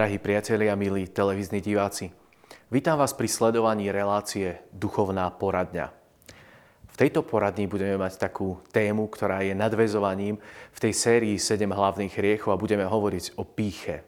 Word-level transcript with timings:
Drahí 0.00 0.16
priatelia, 0.16 0.72
milí 0.80 1.12
televízni 1.12 1.60
diváci, 1.60 2.08
vítam 2.72 2.96
vás 2.96 3.12
pri 3.12 3.28
sledovaní 3.28 3.92
relácie 3.92 4.64
Duchovná 4.72 5.28
poradňa. 5.28 5.92
V 6.88 6.94
tejto 6.96 7.20
poradni 7.20 7.68
budeme 7.68 8.00
mať 8.00 8.16
takú 8.16 8.64
tému, 8.72 9.12
ktorá 9.12 9.44
je 9.44 9.52
nadvezovaním 9.52 10.40
v 10.72 10.78
tej 10.80 10.96
sérii 10.96 11.36
7 11.36 11.68
hlavných 11.68 12.16
hriechov 12.16 12.48
a 12.48 12.56
budeme 12.56 12.88
hovoriť 12.88 13.36
o 13.36 13.44
píche. 13.44 14.00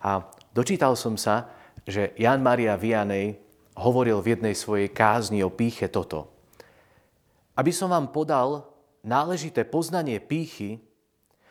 A 0.00 0.24
dočítal 0.56 0.96
som 0.96 1.20
sa, 1.20 1.52
že 1.84 2.16
Jan 2.16 2.40
Maria 2.40 2.80
Vianney 2.80 3.36
hovoril 3.76 4.24
v 4.24 4.40
jednej 4.40 4.56
svojej 4.56 4.88
kázni 4.88 5.44
o 5.44 5.52
píche 5.52 5.92
toto. 5.92 6.32
Aby 7.60 7.76
som 7.76 7.92
vám 7.92 8.08
podal 8.08 8.64
náležité 9.04 9.68
poznanie 9.68 10.16
pýchy, 10.16 10.80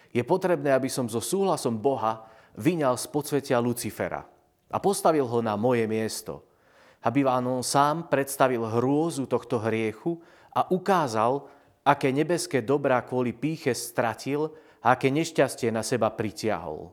je 0.10 0.26
potrebné, 0.26 0.74
aby 0.74 0.90
som 0.90 1.06
so 1.06 1.22
súhlasom 1.22 1.78
Boha 1.78 2.29
vyňal 2.60 3.00
z 3.00 3.06
podsvetia 3.08 3.64
Lucifera 3.64 4.28
a 4.70 4.78
postavil 4.78 5.24
ho 5.24 5.40
na 5.40 5.56
moje 5.56 5.88
miesto, 5.88 6.44
aby 7.08 7.24
vám 7.24 7.48
on 7.48 7.64
sám 7.64 8.12
predstavil 8.12 8.68
hrôzu 8.68 9.24
tohto 9.26 9.64
hriechu 9.64 10.20
a 10.52 10.68
ukázal, 10.68 11.48
aké 11.88 12.12
nebeské 12.12 12.60
dobrá 12.60 13.00
kvôli 13.02 13.32
píche 13.32 13.72
stratil 13.72 14.52
a 14.84 15.00
aké 15.00 15.08
nešťastie 15.08 15.72
na 15.72 15.80
seba 15.80 16.12
pritiahol. 16.12 16.92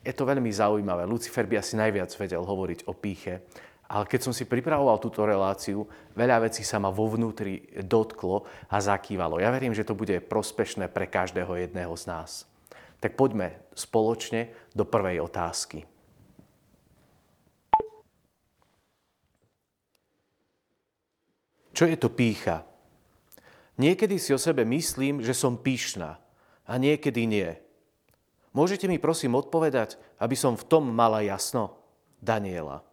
Je 0.00 0.14
to 0.14 0.22
veľmi 0.24 0.48
zaujímavé. 0.48 1.02
Lucifer 1.04 1.44
by 1.44 1.60
asi 1.60 1.74
najviac 1.74 2.08
vedel 2.14 2.46
hovoriť 2.46 2.86
o 2.86 2.94
píche. 2.94 3.42
Ale 3.86 4.06
keď 4.06 4.30
som 4.30 4.34
si 4.34 4.46
pripravoval 4.46 4.98
túto 4.98 5.22
reláciu, 5.22 5.86
veľa 6.14 6.50
vecí 6.50 6.66
sa 6.66 6.82
ma 6.82 6.90
vo 6.90 7.06
vnútri 7.06 7.70
dotklo 7.86 8.46
a 8.70 8.82
zakývalo. 8.82 9.38
Ja 9.38 9.50
verím, 9.54 9.74
že 9.74 9.86
to 9.86 9.98
bude 9.98 10.18
prospešné 10.26 10.90
pre 10.90 11.06
každého 11.06 11.54
jedného 11.54 11.94
z 11.94 12.04
nás. 12.10 12.30
Tak 13.06 13.14
poďme 13.14 13.70
spoločne 13.70 14.50
do 14.74 14.82
prvej 14.82 15.22
otázky. 15.22 15.86
Čo 21.70 21.86
je 21.86 21.94
to 21.94 22.10
pícha? 22.10 22.66
Niekedy 23.78 24.18
si 24.18 24.34
o 24.34 24.42
sebe 24.42 24.66
myslím, 24.66 25.22
že 25.22 25.38
som 25.38 25.54
píšna 25.54 26.18
a 26.66 26.72
niekedy 26.82 27.30
nie. 27.30 27.54
Môžete 28.50 28.90
mi 28.90 28.98
prosím 28.98 29.38
odpovedať, 29.38 30.02
aby 30.18 30.34
som 30.34 30.58
v 30.58 30.66
tom 30.66 30.90
mala 30.90 31.22
jasno? 31.22 31.78
Daniela 32.18 32.85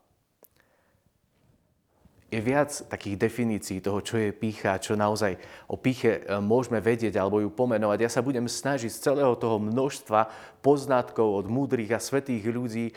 je 2.34 2.42
viac 2.42 2.74
takých 2.90 3.30
definícií 3.30 3.78
toho, 3.78 4.02
čo 4.02 4.18
je 4.18 4.34
pícha, 4.34 4.82
čo 4.82 4.98
naozaj 4.98 5.38
o 5.70 5.78
píche 5.78 6.26
e, 6.26 6.42
môžeme 6.42 6.82
vedieť 6.82 7.14
alebo 7.22 7.38
ju 7.38 7.54
pomenovať. 7.54 8.00
Ja 8.02 8.10
sa 8.10 8.26
budem 8.26 8.50
snažiť 8.50 8.90
z 8.90 9.04
celého 9.14 9.38
toho 9.38 9.62
množstva 9.62 10.34
poznatkov 10.66 11.30
od 11.30 11.46
múdrych 11.46 11.94
a 11.94 12.02
svetých 12.02 12.42
ľudí 12.50 12.90
e, 12.90 12.94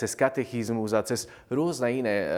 cez 0.00 0.16
katechizmus 0.16 0.96
a 0.96 1.04
cez 1.04 1.28
rôzne 1.52 1.92
iné 1.92 2.16
e, 2.24 2.28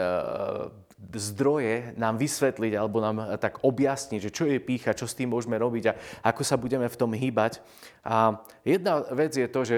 zdroje 1.15 1.95
nám 1.95 2.19
vysvetliť 2.19 2.73
alebo 2.75 2.99
nám 2.99 3.39
tak 3.39 3.63
objasniť, 3.63 4.19
že 4.19 4.35
čo 4.35 4.43
je 4.47 4.59
pícha, 4.59 4.95
čo 4.95 5.07
s 5.07 5.15
tým 5.15 5.31
môžeme 5.31 5.55
robiť 5.59 5.83
a 5.91 5.93
ako 6.31 6.43
sa 6.47 6.59
budeme 6.59 6.87
v 6.87 6.99
tom 6.99 7.11
hýbať. 7.11 7.59
A 8.07 8.39
jedna 8.63 9.03
vec 9.11 9.35
je 9.35 9.47
to, 9.51 9.67
že 9.67 9.77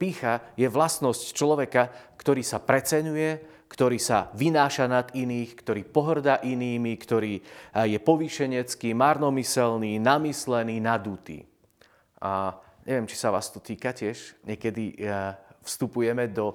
pícha 0.00 0.40
je 0.56 0.64
vlastnosť 0.64 1.36
človeka, 1.36 1.92
ktorý 2.16 2.40
sa 2.40 2.64
preceňuje, 2.64 3.53
ktorý 3.74 3.98
sa 3.98 4.30
vynáša 4.38 4.86
nad 4.86 5.10
iných, 5.10 5.58
ktorý 5.58 5.82
pohrda 5.82 6.38
inými, 6.46 6.94
ktorý 6.94 7.42
je 7.74 7.98
povýšenecký, 7.98 8.94
marnomyselný, 8.94 9.98
namyslený, 9.98 10.78
nadutý. 10.78 11.42
A 12.22 12.54
neviem, 12.86 13.10
či 13.10 13.18
sa 13.18 13.34
vás 13.34 13.50
to 13.50 13.58
týka 13.58 13.90
tiež. 13.90 14.38
Niekedy 14.46 14.94
vstupujeme 15.66 16.30
do 16.30 16.54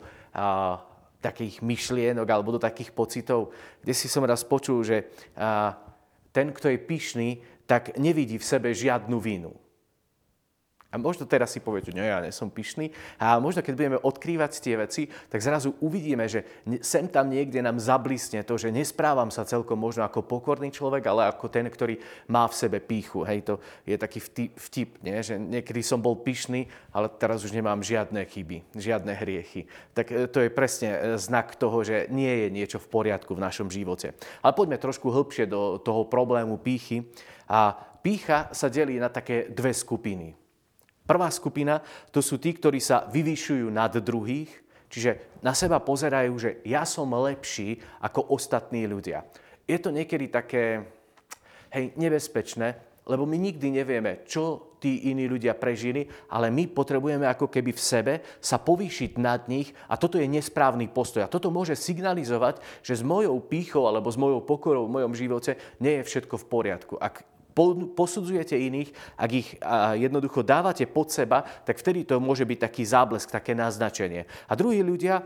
takých 1.19 1.59
myšlienok 1.59 2.23
alebo 2.23 2.55
do 2.55 2.63
takých 2.63 2.95
pocitov, 2.95 3.51
kde 3.83 3.91
si 3.91 4.07
som 4.07 4.23
raz 4.23 4.47
počul, 4.47 4.87
že 4.87 5.11
ten, 6.31 6.55
kto 6.55 6.71
je 6.71 6.79
pyšný, 6.79 7.29
tak 7.67 7.99
nevidí 7.99 8.39
v 8.39 8.47
sebe 8.47 8.71
žiadnu 8.71 9.19
vinu. 9.19 9.51
A 10.89 10.97
možno 10.97 11.29
teraz 11.29 11.53
si 11.53 11.61
poviete, 11.61 11.93
ja 11.93 12.17
nie 12.17 12.33
som 12.33 12.49
pyšný. 12.49 12.89
A 13.21 13.37
možno 13.37 13.61
keď 13.61 13.73
budeme 13.77 14.01
odkrývať 14.01 14.57
tie 14.57 14.73
veci, 14.73 15.05
tak 15.29 15.37
zrazu 15.37 15.77
uvidíme, 15.85 16.25
že 16.25 16.41
sem 16.81 17.05
tam 17.05 17.29
niekde 17.29 17.61
nám 17.61 17.77
zablisne 17.77 18.41
to, 18.41 18.57
že 18.57 18.73
nesprávam 18.73 19.29
sa 19.29 19.45
celkom 19.45 19.77
možno 19.77 20.01
ako 20.01 20.25
pokorný 20.25 20.73
človek, 20.73 21.05
ale 21.05 21.29
ako 21.29 21.45
ten, 21.45 21.69
ktorý 21.69 22.01
má 22.25 22.49
v 22.49 22.57
sebe 22.57 22.81
píchu. 22.81 23.21
Hej, 23.21 23.45
to 23.45 23.53
je 23.85 24.01
taký 24.01 24.17
vtip, 24.17 24.57
vtip 24.57 24.89
nie? 25.05 25.21
že 25.21 25.37
niekedy 25.37 25.85
som 25.85 26.01
bol 26.01 26.17
pyšný, 26.17 26.65
ale 26.89 27.05
teraz 27.21 27.45
už 27.45 27.53
nemám 27.53 27.85
žiadne 27.85 28.25
chyby, 28.25 28.73
žiadne 28.73 29.13
hriechy. 29.13 29.69
Tak 29.93 30.09
e, 30.09 30.25
to 30.25 30.41
je 30.41 30.49
presne 30.49 30.89
e, 30.89 30.99
znak 31.21 31.53
toho, 31.53 31.85
že 31.85 32.09
nie 32.09 32.33
je 32.33 32.47
niečo 32.49 32.81
v 32.81 32.89
poriadku 32.89 33.37
v 33.37 33.45
našom 33.45 33.69
živote. 33.69 34.17
Ale 34.41 34.57
poďme 34.57 34.81
trošku 34.81 35.13
hĺbšie 35.13 35.45
do 35.45 35.77
toho 35.77 36.09
problému 36.09 36.57
pýchy. 36.57 37.05
A 37.45 37.77
pícha 38.01 38.49
sa 38.57 38.73
delí 38.73 38.97
na 38.97 39.13
také 39.13 39.53
dve 39.53 39.69
skupiny. 39.69 40.38
Prvá 41.09 41.33
skupina 41.33 41.81
to 42.13 42.21
sú 42.21 42.37
tí, 42.37 42.53
ktorí 42.53 42.77
sa 42.77 43.09
vyvyšujú 43.09 43.65
nad 43.73 43.89
druhých, 43.97 44.53
čiže 44.93 45.41
na 45.41 45.57
seba 45.57 45.81
pozerajú, 45.81 46.33
že 46.37 46.61
ja 46.69 46.85
som 46.85 47.09
lepší 47.09 47.81
ako 48.05 48.29
ostatní 48.29 48.85
ľudia. 48.85 49.25
Je 49.65 49.81
to 49.81 49.89
niekedy 49.89 50.29
také 50.29 50.85
hej, 51.73 51.97
nebezpečné, 51.97 52.77
lebo 53.09 53.25
my 53.25 53.41
nikdy 53.41 53.73
nevieme, 53.73 54.21
čo 54.29 54.77
tí 54.77 55.09
iní 55.09 55.25
ľudia 55.25 55.57
prežili, 55.57 56.05
ale 56.29 56.53
my 56.53 56.69
potrebujeme 56.69 57.25
ako 57.25 57.49
keby 57.49 57.73
v 57.73 57.81
sebe 57.81 58.13
sa 58.37 58.61
povýšiť 58.61 59.17
nad 59.17 59.49
nich 59.49 59.73
a 59.89 59.97
toto 59.97 60.21
je 60.21 60.29
nesprávny 60.29 60.93
postoj. 60.93 61.25
A 61.25 61.31
toto 61.31 61.49
môže 61.49 61.73
signalizovať, 61.73 62.61
že 62.85 63.01
s 63.01 63.01
mojou 63.01 63.41
pýchou 63.41 63.89
alebo 63.89 64.13
s 64.13 64.17
mojou 64.21 64.45
pokorou 64.45 64.85
v 64.85 65.01
mojom 65.01 65.17
živote 65.17 65.57
nie 65.81 65.97
je 65.99 66.05
všetko 66.05 66.37
v 66.37 66.45
poriadku. 66.53 66.93
Ak 67.01 67.25
posudzujete 67.93 68.55
iných, 68.55 68.89
ak 69.19 69.31
ich 69.35 69.49
jednoducho 69.99 70.41
dávate 70.41 70.87
pod 70.87 71.11
seba, 71.11 71.43
tak 71.67 71.77
vtedy 71.77 72.07
to 72.07 72.17
môže 72.23 72.47
byť 72.47 72.59
taký 72.59 72.83
záblesk, 72.87 73.29
také 73.29 73.51
naznačenie. 73.53 74.25
A 74.47 74.55
druhí 74.55 74.79
ľudia 74.81 75.21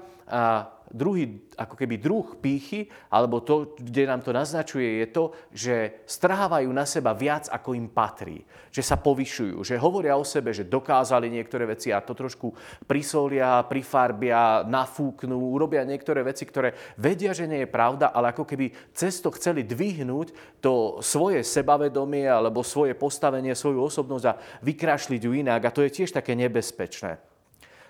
druhý, 0.91 1.47
ako 1.55 1.77
keby 1.77 1.95
druh 2.01 2.27
pýchy, 2.41 2.89
alebo 3.13 3.39
to, 3.39 3.77
kde 3.79 4.09
nám 4.09 4.19
to 4.19 4.35
naznačuje, 4.35 5.03
je 5.03 5.07
to, 5.13 5.23
že 5.53 5.75
strhávajú 6.09 6.69
na 6.73 6.83
seba 6.83 7.15
viac, 7.15 7.47
ako 7.47 7.77
im 7.77 7.87
patrí. 7.87 8.43
Že 8.73 8.83
sa 8.83 8.97
povyšujú, 8.97 9.61
že 9.61 9.79
hovoria 9.79 10.17
o 10.17 10.25
sebe, 10.25 10.51
že 10.51 10.65
dokázali 10.67 11.29
niektoré 11.29 11.69
veci 11.69 11.93
a 11.93 12.01
to 12.01 12.17
trošku 12.17 12.51
prisolia, 12.89 13.61
prifarbia, 13.63 14.65
nafúknú, 14.65 15.53
urobia 15.53 15.85
niektoré 15.85 16.25
veci, 16.25 16.43
ktoré 16.43 16.73
vedia, 16.97 17.31
že 17.31 17.45
nie 17.45 17.63
je 17.63 17.69
pravda, 17.69 18.11
ale 18.11 18.33
ako 18.33 18.43
keby 18.43 18.73
cesto 18.91 19.29
chceli 19.37 19.61
dvihnúť 19.63 20.59
to 20.59 20.99
svoje 21.05 21.45
sebavedomie 21.45 22.25
alebo 22.25 22.65
svoje 22.65 22.97
postavenie, 22.97 23.53
svoju 23.53 23.79
osobnosť 23.79 24.25
a 24.25 24.37
vykrašliť 24.65 25.21
ju 25.21 25.31
inak. 25.37 25.61
A 25.63 25.73
to 25.73 25.85
je 25.85 25.93
tiež 26.01 26.09
také 26.09 26.33
nebezpečné. 26.33 27.21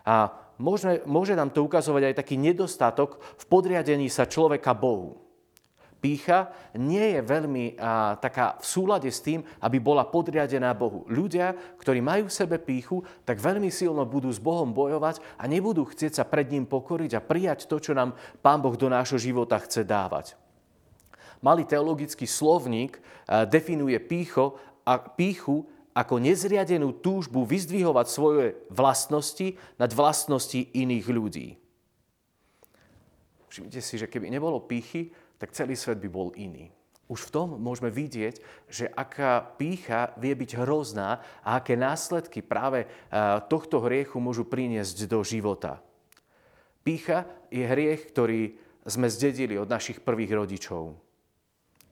A 0.03 0.42
môže, 0.57 1.01
môže 1.07 1.33
nám 1.37 1.53
to 1.53 1.63
ukazovať 1.65 2.11
aj 2.11 2.19
taký 2.19 2.35
nedostatok 2.37 3.21
v 3.39 3.43
podriadení 3.47 4.09
sa 4.09 4.27
človeka 4.27 4.73
Bohu. 4.73 5.19
Pícha 6.03 6.51
nie 6.75 7.15
je 7.15 7.21
veľmi 7.23 7.79
a, 7.79 8.19
taká 8.19 8.59
v 8.59 8.65
súlade 8.67 9.07
s 9.07 9.23
tým, 9.23 9.39
aby 9.63 9.79
bola 9.79 10.03
podriadená 10.03 10.75
Bohu. 10.75 11.07
Ľudia, 11.07 11.55
ktorí 11.79 12.03
majú 12.03 12.27
v 12.27 12.37
sebe 12.43 12.59
píchu, 12.59 13.07
tak 13.23 13.39
veľmi 13.39 13.71
silno 13.71 14.03
budú 14.03 14.27
s 14.27 14.35
Bohom 14.35 14.75
bojovať 14.75 15.23
a 15.39 15.47
nebudú 15.47 15.87
chcieť 15.87 16.19
sa 16.19 16.27
pred 16.27 16.51
ním 16.51 16.67
pokoriť 16.67 17.15
a 17.15 17.23
prijať 17.23 17.71
to, 17.71 17.79
čo 17.79 17.95
nám 17.95 18.19
Pán 18.43 18.59
Boh 18.59 18.75
do 18.75 18.91
nášho 18.91 19.15
života 19.15 19.55
chce 19.63 19.87
dávať. 19.87 20.35
Malý 21.39 21.63
teologický 21.63 22.27
slovník 22.27 22.99
definuje 23.47 23.95
pícho 24.03 24.59
a 24.83 24.99
píchu 24.99 25.63
ako 25.93 26.17
nezriadenú 26.17 26.99
túžbu 26.99 27.45
vyzdvihovať 27.45 28.07
svoje 28.09 28.57
vlastnosti 28.73 29.57
nad 29.77 29.93
vlastnosti 29.93 30.57
iných 30.73 31.07
ľudí. 31.09 31.47
Všimnite 33.53 33.81
si, 33.85 34.01
že 34.01 34.09
keby 34.09 34.33
nebolo 34.33 34.65
pýchy, 34.65 35.13
tak 35.37 35.53
celý 35.53 35.77
svet 35.77 36.01
by 36.01 36.09
bol 36.09 36.33
iný. 36.33 36.73
Už 37.05 37.29
v 37.29 37.33
tom 37.35 37.61
môžeme 37.61 37.93
vidieť, 37.93 38.41
že 38.65 38.89
aká 38.89 39.43
pícha 39.43 40.15
vie 40.17 40.33
byť 40.33 40.57
hrozná 40.57 41.21
a 41.45 41.61
aké 41.61 41.77
následky 41.77 42.41
práve 42.41 42.89
tohto 43.51 43.83
hriechu 43.85 44.17
môžu 44.17 44.47
priniesť 44.49 45.05
do 45.05 45.21
života. 45.21 45.83
Pícha 46.81 47.29
je 47.53 47.61
hriech, 47.61 48.09
ktorý 48.09 48.57
sme 48.89 49.11
zdedili 49.11 49.59
od 49.59 49.69
našich 49.69 50.01
prvých 50.01 50.33
rodičov. 50.33 50.97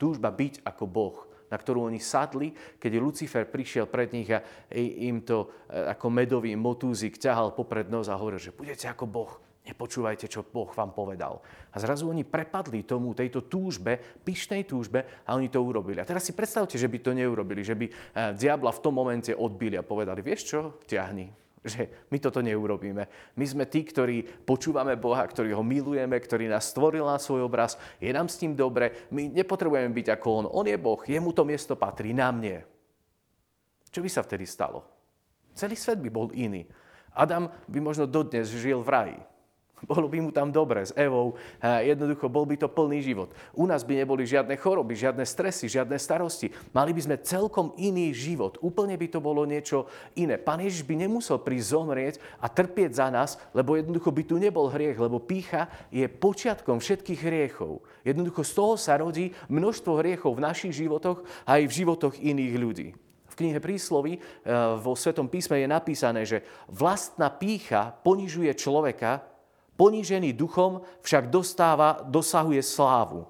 Túžba 0.00 0.34
byť 0.34 0.66
ako 0.66 0.84
Boh, 0.90 1.30
na 1.52 1.60
ktorú 1.60 1.92
oni 1.92 2.00
sadli, 2.00 2.56
keď 2.80 2.92
Lucifer 2.96 3.44
prišiel 3.44 3.84
pred 3.84 4.08
nich 4.16 4.32
a 4.32 4.40
im 4.72 5.20
to 5.20 5.68
e, 5.68 5.92
ako 5.92 6.08
medový 6.08 6.56
motúzik 6.56 7.20
ťahal 7.20 7.52
popred 7.52 7.92
nos 7.92 8.08
a 8.08 8.16
hovoril, 8.16 8.40
že 8.40 8.56
budete 8.56 8.88
ako 8.88 9.04
Boh, 9.04 9.32
nepočúvajte, 9.68 10.32
čo 10.32 10.48
Boh 10.48 10.72
vám 10.72 10.96
povedal. 10.96 11.44
A 11.70 11.76
zrazu 11.76 12.08
oni 12.08 12.24
prepadli 12.24 12.88
tomu, 12.88 13.12
tejto 13.12 13.44
túžbe, 13.52 14.00
pyšnej 14.24 14.64
túžbe 14.64 15.04
a 15.28 15.36
oni 15.36 15.52
to 15.52 15.60
urobili. 15.60 16.00
A 16.00 16.08
teraz 16.08 16.24
si 16.24 16.32
predstavte, 16.32 16.80
že 16.80 16.88
by 16.88 16.98
to 17.04 17.12
neurobili, 17.12 17.60
že 17.60 17.76
by 17.76 17.86
e, 17.86 17.92
diabla 18.32 18.72
v 18.72 18.80
tom 18.80 18.96
momente 18.96 19.36
odbili 19.36 19.76
a 19.76 19.84
povedali, 19.84 20.24
vieš 20.24 20.56
čo, 20.56 20.80
ťahni, 20.88 21.41
že 21.62 22.10
my 22.10 22.18
toto 22.18 22.42
neurobíme. 22.42 23.06
My 23.38 23.44
sme 23.46 23.70
tí, 23.70 23.86
ktorí 23.86 24.26
počúvame 24.42 24.98
Boha, 24.98 25.22
ktorí 25.22 25.54
ho 25.54 25.62
milujeme, 25.62 26.18
ktorý 26.18 26.50
nás 26.50 26.74
stvoril 26.74 27.06
na 27.06 27.22
svoj 27.22 27.46
obraz, 27.46 27.78
je 28.02 28.10
nám 28.10 28.26
s 28.26 28.42
ním 28.42 28.58
dobre, 28.58 29.06
my 29.14 29.30
nepotrebujeme 29.30 29.94
byť 29.94 30.06
ako 30.18 30.28
on. 30.42 30.46
On 30.50 30.66
je 30.66 30.74
Boh, 30.74 30.98
jemu 31.06 31.30
to 31.30 31.46
miesto 31.46 31.78
patrí, 31.78 32.10
nám 32.10 32.42
nie. 32.42 32.58
Čo 33.94 34.02
by 34.02 34.10
sa 34.10 34.26
vtedy 34.26 34.42
stalo? 34.42 34.82
Celý 35.54 35.78
svet 35.78 36.02
by 36.02 36.10
bol 36.10 36.28
iný. 36.34 36.66
Adam 37.12 37.46
by 37.68 37.78
možno 37.78 38.08
dodnes 38.08 38.48
žil 38.50 38.80
v 38.82 38.88
raji. 38.88 39.18
Bolo 39.82 40.06
by 40.06 40.18
mu 40.22 40.30
tam 40.30 40.54
dobre 40.54 40.86
s 40.86 40.94
Evou, 40.94 41.34
jednoducho 41.60 42.30
bol 42.30 42.46
by 42.46 42.54
to 42.54 42.70
plný 42.70 43.02
život. 43.02 43.34
U 43.50 43.66
nás 43.66 43.82
by 43.82 43.98
neboli 43.98 44.22
žiadne 44.22 44.54
choroby, 44.54 44.94
žiadne 44.94 45.26
stresy, 45.26 45.66
žiadne 45.66 45.98
starosti. 45.98 46.54
Mali 46.70 46.94
by 46.94 47.00
sme 47.02 47.16
celkom 47.18 47.74
iný 47.74 48.14
život. 48.14 48.62
Úplne 48.62 48.94
by 48.94 49.06
to 49.10 49.18
bolo 49.18 49.42
niečo 49.42 49.90
iné. 50.14 50.38
Pán 50.38 50.62
Ježiš 50.62 50.86
by 50.86 51.02
nemusel 51.02 51.42
prísť 51.42 51.74
zomrieť 51.74 52.14
a 52.38 52.46
trpieť 52.46 52.94
za 52.94 53.10
nás, 53.10 53.34
lebo 53.50 53.74
jednoducho 53.74 54.14
by 54.14 54.22
tu 54.22 54.38
nebol 54.38 54.70
hriech, 54.70 54.98
lebo 55.02 55.18
pícha 55.18 55.66
je 55.90 56.06
počiatkom 56.06 56.78
všetkých 56.78 57.20
hriechov. 57.26 57.82
Jednoducho 58.06 58.46
z 58.46 58.52
toho 58.54 58.74
sa 58.78 58.94
rodí 59.02 59.34
množstvo 59.50 59.98
hriechov 59.98 60.38
v 60.38 60.44
našich 60.46 60.78
životoch 60.78 61.26
a 61.42 61.58
aj 61.58 61.66
v 61.66 61.76
životoch 61.82 62.14
iných 62.22 62.54
ľudí. 62.54 62.88
V 63.32 63.38
knihe 63.40 63.64
Prísloví 63.64 64.20
e, 64.20 64.20
vo 64.76 64.92
Svetom 64.92 65.24
písme 65.24 65.56
je 65.56 65.64
napísané, 65.64 66.28
že 66.28 66.44
vlastná 66.68 67.32
pícha 67.32 67.96
ponižuje 68.04 68.52
človeka, 68.52 69.24
Ponížený 69.82 70.38
duchom 70.38 70.86
však 71.02 71.26
dostáva, 71.26 72.06
dosahuje 72.06 72.62
slávu. 72.62 73.26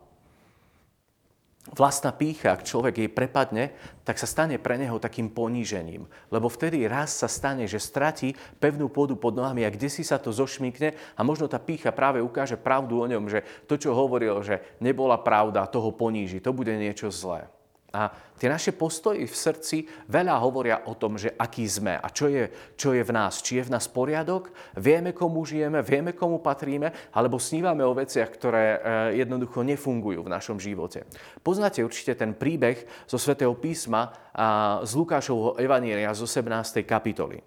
Vlastná 1.73 2.13
pícha, 2.13 2.53
ak 2.53 2.69
človek 2.69 3.01
jej 3.01 3.09
prepadne, 3.09 3.73
tak 4.05 4.21
sa 4.21 4.29
stane 4.29 4.61
pre 4.61 4.77
neho 4.77 5.01
takým 5.01 5.33
ponížením. 5.33 6.05
Lebo 6.29 6.53
vtedy 6.53 6.85
raz 6.85 7.17
sa 7.17 7.25
stane, 7.25 7.65
že 7.65 7.81
stratí 7.81 8.37
pevnú 8.61 8.93
pôdu 8.93 9.17
pod 9.17 9.33
nohami 9.33 9.65
a 9.65 9.73
kde 9.73 9.89
si 9.89 10.05
sa 10.05 10.21
to 10.21 10.29
zošmikne 10.29 10.93
a 11.17 11.21
možno 11.25 11.49
tá 11.49 11.57
pícha 11.57 11.89
práve 11.89 12.21
ukáže 12.21 12.61
pravdu 12.61 13.01
o 13.01 13.09
ňom, 13.09 13.33
že 13.33 13.49
to, 13.65 13.81
čo 13.81 13.97
hovoril, 13.97 14.45
že 14.45 14.61
nebola 14.77 15.17
pravda, 15.17 15.65
toho 15.65 15.89
poníži, 15.89 16.45
to 16.45 16.53
bude 16.53 16.77
niečo 16.77 17.09
zlé. 17.09 17.49
A 17.93 18.09
tie 18.41 18.49
naše 18.49 18.73
postoji 18.73 19.29
v 19.29 19.37
srdci 19.37 19.85
veľa 20.09 20.41
hovoria 20.41 20.77
o 20.89 20.97
tom, 20.97 21.21
že 21.21 21.37
aký 21.37 21.69
sme 21.69 22.01
a 22.01 22.09
čo 22.09 22.33
je, 22.33 22.49
čo 22.73 22.97
je 22.97 23.05
v 23.05 23.13
nás. 23.13 23.45
Či 23.45 23.61
je 23.61 23.69
v 23.69 23.73
nás 23.77 23.85
poriadok, 23.85 24.49
vieme, 24.81 25.13
komu 25.13 25.45
žijeme, 25.45 25.85
vieme, 25.85 26.17
komu 26.17 26.41
patríme, 26.41 27.13
alebo 27.13 27.37
snívame 27.37 27.85
o 27.85 27.93
veciach, 27.93 28.33
ktoré 28.33 28.65
e, 28.65 28.79
jednoducho 29.21 29.61
nefungujú 29.61 30.25
v 30.25 30.33
našom 30.33 30.57
živote. 30.57 31.05
Poznáte 31.45 31.85
určite 31.85 32.17
ten 32.17 32.33
príbeh 32.33 32.81
zo 33.05 33.21
svätého 33.21 33.53
písma 33.53 34.17
z 34.81 34.93
Lukášovho 34.97 35.61
Evanielia 35.61 36.17
z 36.17 36.25
18. 36.25 36.89
kapitoly. 36.89 37.45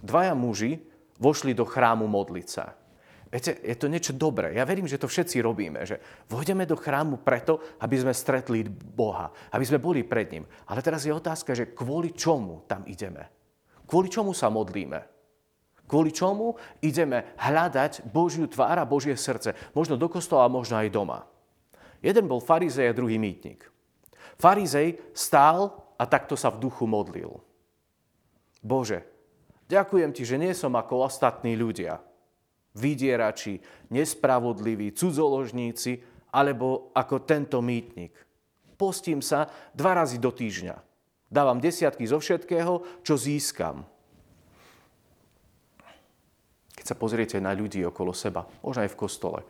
Dvaja 0.00 0.32
muži 0.32 0.80
vošli 1.20 1.52
do 1.54 1.68
chrámu 1.68 2.08
modliť 2.08 2.48
sa. 2.48 2.72
Viete, 3.32 3.64
je 3.64 3.72
to 3.80 3.88
niečo 3.88 4.12
dobré. 4.12 4.52
Ja 4.52 4.68
verím, 4.68 4.84
že 4.84 5.00
to 5.00 5.08
všetci 5.08 5.40
robíme, 5.40 5.88
že 5.88 5.96
vojdeme 6.28 6.68
do 6.68 6.76
chrámu 6.76 7.24
preto, 7.24 7.64
aby 7.80 7.96
sme 7.96 8.12
stretli 8.12 8.60
Boha, 8.68 9.32
aby 9.56 9.64
sme 9.64 9.80
boli 9.80 10.04
pred 10.04 10.28
ním. 10.36 10.44
Ale 10.68 10.84
teraz 10.84 11.08
je 11.08 11.16
otázka, 11.16 11.56
že 11.56 11.72
kvôli 11.72 12.12
čomu 12.12 12.68
tam 12.68 12.84
ideme? 12.84 13.32
Kvôli 13.88 14.12
čomu 14.12 14.36
sa 14.36 14.52
modlíme? 14.52 15.00
Kvôli 15.88 16.12
čomu 16.12 16.60
ideme 16.84 17.32
hľadať 17.40 18.04
Božiu 18.12 18.52
tvár 18.52 18.76
a 18.76 18.84
Božie 18.84 19.16
srdce? 19.16 19.56
Možno 19.72 19.96
do 19.96 20.12
kostola, 20.12 20.52
možno 20.52 20.76
aj 20.76 20.92
doma. 20.92 21.24
Jeden 22.04 22.28
bol 22.28 22.44
farizej 22.44 22.92
a 22.92 22.96
druhý 22.96 23.16
mýtnik. 23.16 23.64
Farizej 24.36 25.00
stál 25.16 25.72
a 25.96 26.04
takto 26.04 26.36
sa 26.36 26.52
v 26.52 26.68
duchu 26.68 26.84
modlil. 26.84 27.40
Bože, 28.60 29.08
ďakujem 29.72 30.12
ti, 30.12 30.28
že 30.28 30.36
nie 30.36 30.52
som 30.52 30.76
ako 30.76 31.08
ostatní 31.08 31.56
ľudia 31.56 32.11
vydierači, 32.76 33.60
nespravodliví, 33.92 34.92
cudzoložníci, 34.96 36.00
alebo 36.32 36.90
ako 36.96 37.28
tento 37.28 37.60
mýtnik. 37.60 38.12
Postím 38.76 39.20
sa 39.20 39.46
dva 39.76 39.92
razy 39.92 40.16
do 40.16 40.32
týždňa. 40.32 40.76
Dávam 41.32 41.60
desiatky 41.60 42.04
zo 42.08 42.20
všetkého, 42.20 43.04
čo 43.04 43.14
získam. 43.16 43.84
Keď 46.72 46.84
sa 46.84 46.96
pozriete 46.98 47.38
na 47.38 47.54
ľudí 47.54 47.84
okolo 47.84 48.10
seba, 48.16 48.44
možno 48.64 48.84
aj 48.84 48.90
v 48.90 49.00
kostole, 49.00 49.40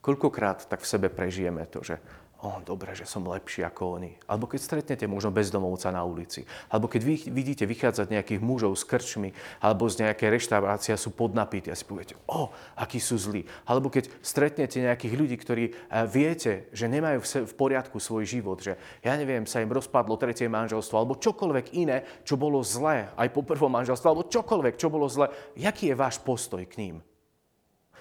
koľkokrát 0.00 0.70
tak 0.70 0.82
v 0.82 0.90
sebe 0.90 1.10
prežijeme 1.10 1.66
to, 1.66 1.82
že 1.82 1.98
o, 2.44 2.60
dobre, 2.60 2.92
že 2.92 3.08
som 3.08 3.24
lepší 3.24 3.64
ako 3.64 4.00
oni. 4.00 4.12
Alebo 4.28 4.44
keď 4.44 4.60
stretnete 4.60 5.04
možno 5.08 5.32
bezdomovca 5.32 5.88
na 5.88 6.04
ulici. 6.04 6.44
Alebo 6.68 6.84
keď 6.84 7.00
vy 7.02 7.14
vidíte 7.32 7.64
vychádzať 7.64 8.12
nejakých 8.12 8.40
mužov 8.44 8.76
s 8.76 8.84
krčmi, 8.84 9.32
alebo 9.64 9.88
z 9.88 10.04
nejaké 10.04 10.28
reštaurácie 10.28 10.92
sú 11.00 11.16
podnapití 11.16 11.72
a 11.72 11.78
si 11.78 11.88
poviete, 11.88 12.14
o, 12.28 12.52
akí 12.76 13.00
sú 13.00 13.16
zlí. 13.16 13.48
Alebo 13.64 13.88
keď 13.88 14.12
stretnete 14.20 14.84
nejakých 14.84 15.14
ľudí, 15.16 15.36
ktorí 15.40 15.64
e, 15.68 15.72
viete, 16.06 16.68
že 16.76 16.92
nemajú 16.92 17.24
v 17.48 17.54
poriadku 17.56 17.96
svoj 17.96 18.28
život, 18.28 18.60
že 18.60 18.76
ja 19.00 19.16
neviem, 19.16 19.48
sa 19.48 19.64
im 19.64 19.72
rozpadlo 19.72 20.20
tretie 20.20 20.46
manželstvo, 20.46 20.94
alebo 21.00 21.16
čokoľvek 21.16 21.66
iné, 21.72 22.04
čo 22.22 22.36
bolo 22.36 22.60
zlé, 22.60 23.08
aj 23.16 23.32
po 23.32 23.42
prvom 23.42 23.72
manželstve, 23.72 24.06
alebo 24.12 24.28
čokoľvek, 24.28 24.74
čo 24.76 24.92
bolo 24.92 25.08
zlé. 25.08 25.32
Jaký 25.56 25.90
je 25.90 25.96
váš 25.96 26.20
postoj 26.20 26.60
k 26.68 26.78
ním? 26.78 26.96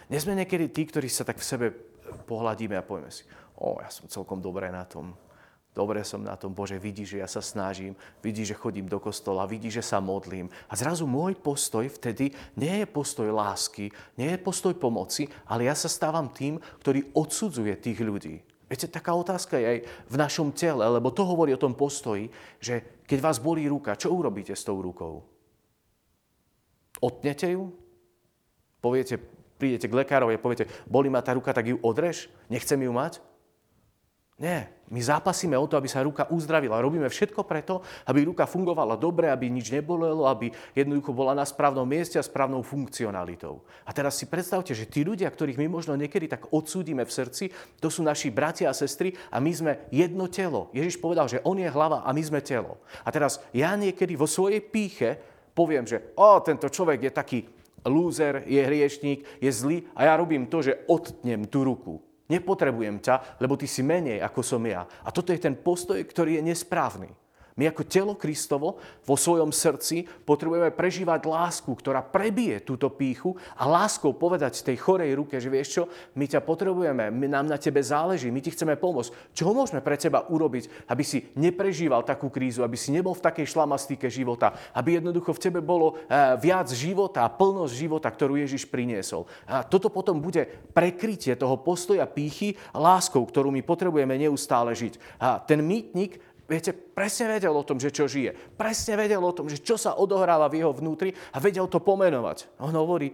Nesme 0.05 0.37
niekedy 0.37 0.69
tí, 0.69 0.85
ktorí 0.85 1.09
sa 1.09 1.25
tak 1.25 1.41
v 1.41 1.49
sebe 1.49 1.67
pohľadíme 2.29 2.77
a 2.77 2.85
povieme 2.85 3.09
si, 3.09 3.25
o, 3.59 3.79
ja 3.79 3.89
som 3.91 4.07
celkom 4.07 4.39
dobré 4.43 4.71
na 4.71 4.83
tom. 4.83 5.15
Dobre 5.75 6.07
som 6.07 6.23
na 6.23 6.39
tom, 6.39 6.55
Bože, 6.55 6.79
vidí, 6.79 7.03
že 7.03 7.19
ja 7.19 7.27
sa 7.27 7.43
snažím, 7.43 7.99
vidí, 8.23 8.47
že 8.47 8.55
chodím 8.55 8.87
do 8.87 8.95
kostola, 8.95 9.43
vidí, 9.43 9.67
že 9.67 9.83
sa 9.83 9.99
modlím. 9.99 10.47
A 10.71 10.73
zrazu 10.79 11.03
môj 11.03 11.35
postoj 11.35 11.83
vtedy 11.91 12.31
nie 12.55 12.79
je 12.79 12.87
postoj 12.87 13.27
lásky, 13.27 13.91
nie 14.15 14.31
je 14.31 14.39
postoj 14.39 14.71
pomoci, 14.71 15.27
ale 15.43 15.67
ja 15.67 15.75
sa 15.75 15.91
stávam 15.91 16.31
tým, 16.31 16.63
ktorý 16.79 17.11
odsudzuje 17.11 17.75
tých 17.75 17.99
ľudí. 17.99 18.39
Viete, 18.71 18.87
taká 18.87 19.11
otázka 19.19 19.59
je 19.59 19.67
aj 19.67 19.79
v 20.07 20.15
našom 20.15 20.55
tele, 20.55 20.87
lebo 20.87 21.11
to 21.11 21.27
hovorí 21.27 21.51
o 21.51 21.59
tom 21.59 21.75
postoji, 21.75 22.31
že 22.63 23.03
keď 23.03 23.19
vás 23.19 23.37
bolí 23.43 23.67
ruka, 23.67 23.99
čo 23.99 24.15
urobíte 24.15 24.55
s 24.55 24.63
tou 24.63 24.79
rukou? 24.79 25.27
Otnete 27.03 27.51
ju? 27.51 27.75
Poviete, 28.79 29.19
prídete 29.59 29.91
k 29.91 29.97
lekárovi 29.99 30.39
a 30.39 30.41
poviete, 30.41 30.71
boli 30.87 31.11
ma 31.11 31.19
tá 31.19 31.35
ruka, 31.35 31.51
tak 31.51 31.67
ju 31.67 31.75
odrež? 31.83 32.31
Nechcem 32.47 32.79
ju 32.79 32.95
mať? 32.95 33.19
Nie, 34.35 34.67
my 34.91 34.99
zápasíme 34.99 35.55
o 35.55 35.63
to, 35.63 35.79
aby 35.79 35.87
sa 35.87 36.03
ruka 36.03 36.27
uzdravila. 36.27 36.83
Robíme 36.83 37.07
všetko 37.07 37.47
preto, 37.47 37.79
aby 38.03 38.27
ruka 38.27 38.43
fungovala 38.43 38.99
dobre, 38.99 39.31
aby 39.31 39.47
nič 39.47 39.71
nebolelo, 39.71 40.27
aby 40.27 40.51
jednoducho 40.75 41.15
bola 41.15 41.31
na 41.31 41.47
správnom 41.47 41.87
mieste 41.87 42.19
a 42.19 42.27
správnou 42.27 42.59
funkcionalitou. 42.59 43.63
A 43.87 43.95
teraz 43.95 44.19
si 44.19 44.27
predstavte, 44.27 44.75
že 44.75 44.91
tí 44.91 45.07
ľudia, 45.07 45.31
ktorých 45.31 45.55
my 45.55 45.79
možno 45.79 45.95
niekedy 45.95 46.27
tak 46.27 46.51
odsúdime 46.51 47.07
v 47.07 47.15
srdci, 47.15 47.47
to 47.79 47.87
sú 47.87 48.03
naši 48.03 48.27
bratia 48.27 48.67
a 48.67 48.75
sestry 48.75 49.15
a 49.31 49.39
my 49.39 49.51
sme 49.55 49.71
jedno 49.87 50.27
telo. 50.27 50.67
Ježiš 50.75 50.99
povedal, 50.99 51.31
že 51.31 51.39
on 51.47 51.55
je 51.55 51.71
hlava 51.71 52.03
a 52.03 52.11
my 52.11 52.19
sme 52.19 52.43
telo. 52.43 52.83
A 53.07 53.15
teraz 53.15 53.39
ja 53.55 53.71
niekedy 53.79 54.19
vo 54.19 54.27
svojej 54.27 54.59
píche 54.59 55.15
poviem, 55.55 55.87
že 55.87 56.11
o, 56.19 56.43
tento 56.43 56.67
človek 56.67 57.07
je 57.07 57.11
taký 57.15 57.39
lúzer, 57.87 58.43
je 58.43 58.59
hriešník, 58.59 59.39
je 59.39 59.51
zlý 59.55 59.87
a 59.95 60.11
ja 60.11 60.19
robím 60.19 60.51
to, 60.51 60.59
že 60.59 60.83
odtnem 60.91 61.47
tú 61.47 61.63
ruku. 61.63 62.03
Nepotrebujem 62.25 62.97
ťa, 63.01 63.37
lebo 63.41 63.53
ty 63.53 63.69
si 63.69 63.85
menej 63.85 64.21
ako 64.21 64.41
som 64.41 64.61
ja. 64.65 64.85
A 65.05 65.09
toto 65.13 65.29
je 65.29 65.41
ten 65.41 65.53
postoj, 65.53 66.01
ktorý 66.01 66.41
je 66.41 66.47
nesprávny. 66.53 67.24
My 67.55 67.71
ako 67.71 67.87
telo 67.87 68.13
Kristovo 68.19 68.75
vo 69.07 69.15
svojom 69.15 69.47
srdci 69.55 70.03
potrebujeme 70.03 70.75
prežívať 70.75 71.23
lásku, 71.23 71.71
ktorá 71.71 72.03
prebije 72.03 72.59
túto 72.59 72.91
píchu 72.91 73.31
a 73.55 73.63
láskou 73.63 74.11
povedať 74.11 74.59
tej 74.59 74.75
chorej 74.75 75.15
ruke, 75.15 75.39
že 75.39 75.47
vieš 75.47 75.69
čo, 75.79 75.83
my 76.19 76.27
ťa 76.27 76.43
potrebujeme, 76.43 77.07
my, 77.15 77.31
nám 77.31 77.47
na 77.47 77.55
tebe 77.55 77.79
záleží, 77.79 78.27
my 78.27 78.43
ti 78.43 78.51
chceme 78.51 78.75
pomôcť. 78.75 79.31
Čo 79.31 79.55
môžeme 79.55 79.79
pre 79.79 79.95
teba 79.95 80.27
urobiť, 80.27 80.91
aby 80.91 81.03
si 81.07 81.31
neprežíval 81.39 82.03
takú 82.03 82.27
krízu, 82.27 82.59
aby 82.59 82.75
si 82.75 82.91
nebol 82.91 83.15
v 83.15 83.23
takej 83.23 83.47
šlamastike 83.47 84.11
života, 84.11 84.51
aby 84.75 84.99
jednoducho 84.99 85.31
v 85.31 85.43
tebe 85.47 85.63
bolo 85.63 85.95
eh, 86.11 86.35
viac 86.35 86.67
života 86.75 87.23
a 87.23 87.31
plnosť 87.31 87.71
života, 87.71 88.11
ktorú 88.11 88.35
Ježiš 88.35 88.67
priniesol. 88.67 89.31
A 89.47 89.63
toto 89.63 89.87
potom 89.87 90.19
bude 90.19 90.43
prekrytie 90.75 91.39
toho 91.39 91.55
postoja 91.55 92.03
pýchy 92.03 92.59
láskou, 92.75 93.23
ktorú 93.23 93.47
my 93.47 93.63
potrebujeme 93.63 94.19
neustále 94.19 94.75
žiť. 94.75 95.23
A 95.23 95.39
ten 95.39 95.63
mýtnik 95.63 96.19
viete, 96.45 96.73
presne 96.73 97.37
vedel 97.37 97.53
o 97.53 97.65
tom, 97.65 97.81
že 97.81 97.93
čo 97.93 98.09
žije. 98.09 98.33
Presne 98.55 98.95
vedel 98.95 99.21
o 99.21 99.35
tom, 99.35 99.49
že 99.49 99.61
čo 99.61 99.75
sa 99.75 99.97
odohráva 99.97 100.49
v 100.49 100.61
jeho 100.61 100.73
vnútri 100.73 101.13
a 101.33 101.37
vedel 101.41 101.65
to 101.69 101.81
pomenovať. 101.81 102.61
On 102.61 102.73
hovorí, 102.73 103.13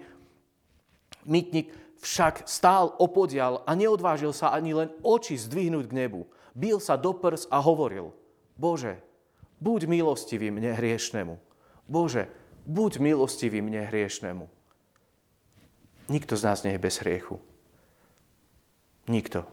mytnik 1.27 1.71
však 2.01 2.49
stál 2.49 2.91
opodial 2.97 3.61
a 3.63 3.77
neodvážil 3.77 4.33
sa 4.33 4.51
ani 4.51 4.73
len 4.73 4.89
oči 5.05 5.37
zdvihnúť 5.37 5.85
k 5.87 5.97
nebu. 6.05 6.25
Bil 6.57 6.81
sa 6.81 6.99
do 6.99 7.15
prs 7.15 7.47
a 7.47 7.61
hovoril, 7.63 8.11
Bože, 8.59 8.99
buď 9.61 9.87
milostivý 9.87 10.51
mne 10.51 10.75
hriešnemu. 10.75 11.37
Bože, 11.87 12.27
buď 12.65 12.99
milostivý 12.99 13.61
mne 13.61 13.87
hriešnemu. 13.87 14.45
Nikto 16.11 16.33
z 16.35 16.43
nás 16.43 16.59
nie 16.67 16.75
je 16.75 16.83
bez 16.83 16.99
hriechu. 16.99 17.39
Nikto. 19.07 19.47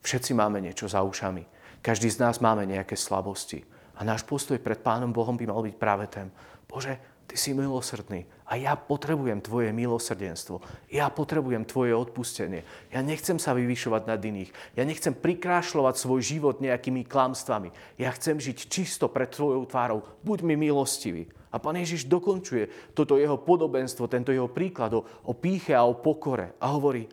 Všetci 0.00 0.32
máme 0.32 0.64
niečo 0.64 0.88
za 0.88 1.04
ušami. 1.04 1.44
Každý 1.80 2.12
z 2.12 2.20
nás 2.20 2.36
máme 2.44 2.68
nejaké 2.68 2.92
slabosti. 2.96 3.64
A 3.96 4.04
náš 4.04 4.24
postoj 4.24 4.56
pred 4.60 4.80
Pánom 4.80 5.12
Bohom 5.12 5.36
by 5.36 5.44
mal 5.48 5.60
byť 5.64 5.76
práve 5.76 6.08
ten. 6.08 6.28
Bože, 6.68 6.96
ty 7.28 7.36
si 7.40 7.56
milosrdný 7.56 8.26
a 8.50 8.58
ja 8.58 8.74
potrebujem 8.74 9.38
tvoje 9.38 9.70
milosrdenstvo. 9.70 10.60
Ja 10.90 11.06
potrebujem 11.08 11.62
tvoje 11.62 11.94
odpustenie. 11.94 12.66
Ja 12.90 13.00
nechcem 13.00 13.38
sa 13.38 13.54
vyvyšovať 13.54 14.02
nad 14.10 14.18
iných. 14.18 14.50
Ja 14.74 14.82
nechcem 14.82 15.14
prikrášľovať 15.14 15.94
svoj 15.94 16.20
život 16.20 16.58
nejakými 16.58 17.06
klamstvami. 17.06 17.70
Ja 18.02 18.10
chcem 18.10 18.42
žiť 18.42 18.66
čisto 18.66 19.06
pred 19.06 19.30
tvojou 19.30 19.62
tvárou. 19.70 20.02
Buď 20.26 20.42
mi 20.42 20.58
milostivý. 20.58 21.30
A 21.54 21.62
pán 21.62 21.78
Ježiš 21.78 22.10
dokončuje 22.10 22.94
toto 22.94 23.14
jeho 23.18 23.38
podobenstvo, 23.38 24.10
tento 24.10 24.34
jeho 24.34 24.50
príklad 24.50 24.94
o, 24.94 25.06
o 25.06 25.32
píche 25.34 25.74
a 25.74 25.86
o 25.86 25.98
pokore. 25.98 26.58
A 26.58 26.74
hovorí, 26.74 27.06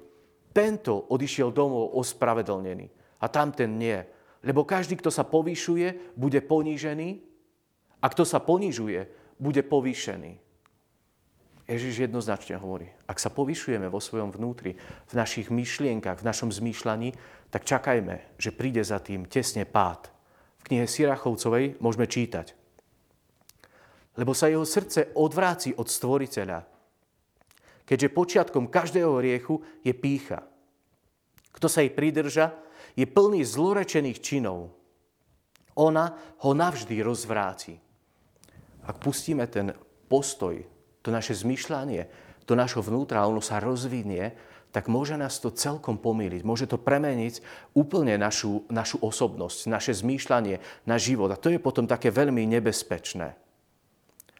tento 0.50 1.14
odišiel 1.14 1.54
domov 1.54 1.94
ospravedlnený 1.94 2.90
a 3.22 3.26
tamten 3.30 3.78
nie. 3.78 4.17
Lebo 4.46 4.66
každý, 4.68 4.98
kto 4.98 5.10
sa 5.10 5.26
povyšuje, 5.26 6.18
bude 6.18 6.42
ponížený 6.46 7.22
a 8.02 8.06
kto 8.10 8.24
sa 8.26 8.38
ponižuje, 8.38 9.02
bude 9.42 9.62
povýšený. 9.66 10.48
Ježiš 11.68 12.08
jednoznačne 12.08 12.56
hovorí, 12.56 12.88
ak 13.12 13.20
sa 13.20 13.28
povyšujeme 13.28 13.92
vo 13.92 14.00
svojom 14.00 14.32
vnútri, 14.32 14.80
v 14.80 15.14
našich 15.14 15.52
myšlienkach, 15.52 16.24
v 16.24 16.28
našom 16.32 16.48
zmýšľaní, 16.48 17.12
tak 17.52 17.68
čakajme, 17.68 18.40
že 18.40 18.56
príde 18.56 18.80
za 18.88 19.04
tým 19.04 19.28
tesne 19.28 19.68
pád. 19.68 20.08
V 20.64 20.72
knihe 20.72 20.88
Sirachovcovej 20.88 21.76
môžeme 21.84 22.08
čítať. 22.08 22.56
Lebo 24.16 24.32
sa 24.32 24.48
jeho 24.48 24.64
srdce 24.64 25.12
odvráci 25.20 25.76
od 25.76 25.92
stvoriteľa, 25.92 26.64
keďže 27.84 28.16
počiatkom 28.16 28.72
každého 28.72 29.20
riechu 29.20 29.60
je 29.84 29.92
pícha. 29.92 30.48
Kto 31.52 31.68
sa 31.68 31.84
jej 31.84 31.92
pridrža, 31.92 32.56
je 32.98 33.06
plný 33.06 33.46
zlorečených 33.46 34.20
činov. 34.20 34.74
Ona 35.78 36.18
ho 36.42 36.52
navždy 36.58 37.06
rozvráti. 37.06 37.78
Ak 38.90 38.98
pustíme 38.98 39.46
ten 39.46 39.78
postoj 40.10 40.58
to 41.06 41.14
naše 41.14 41.38
zmyšľanie, 41.38 42.10
to 42.50 42.58
našho 42.58 42.82
vnútra, 42.82 43.30
ono 43.30 43.44
sa 43.44 43.62
rozvinie, 43.62 44.34
tak 44.74 44.92
môže 44.92 45.16
nás 45.16 45.40
to 45.40 45.54
celkom 45.54 45.96
pomýliť. 46.02 46.42
Môže 46.44 46.66
to 46.68 46.82
premeniť 46.82 47.40
úplne 47.78 48.18
našu, 48.20 48.68
našu 48.68 49.00
osobnosť, 49.00 49.72
naše 49.72 49.94
zmýšľanie, 49.96 50.60
na 50.84 50.98
život. 51.00 51.32
A 51.32 51.40
to 51.40 51.54
je 51.54 51.62
potom 51.62 51.88
také 51.88 52.12
veľmi 52.12 52.44
nebezpečné. 52.50 53.38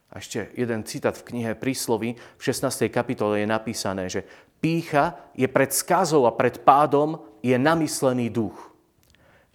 A 0.08 0.14
ešte 0.24 0.52
jeden 0.56 0.88
citát 0.88 1.16
v 1.20 1.28
knihe 1.36 1.52
Príslovy 1.56 2.16
v 2.16 2.42
16. 2.42 2.88
kapitole 2.88 3.44
je 3.44 3.48
napísané, 3.48 4.08
že 4.08 4.24
pícha 4.64 5.20
je 5.36 5.48
pred 5.52 5.72
skazou 5.72 6.24
a 6.24 6.36
pred 6.36 6.64
pádom 6.64 7.20
je 7.48 7.56
namyslený 7.56 8.28
duch. 8.28 8.60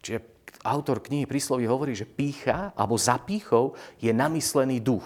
Čiže 0.01 0.19
autor 0.65 1.05
knihy 1.05 1.29
Príslovy 1.29 1.69
hovorí, 1.69 1.93
že 1.93 2.09
pícha 2.09 2.73
alebo 2.73 2.97
za 2.97 3.21
pýchou 3.21 3.77
je 4.01 4.09
namyslený 4.17 4.81
duch. 4.81 5.05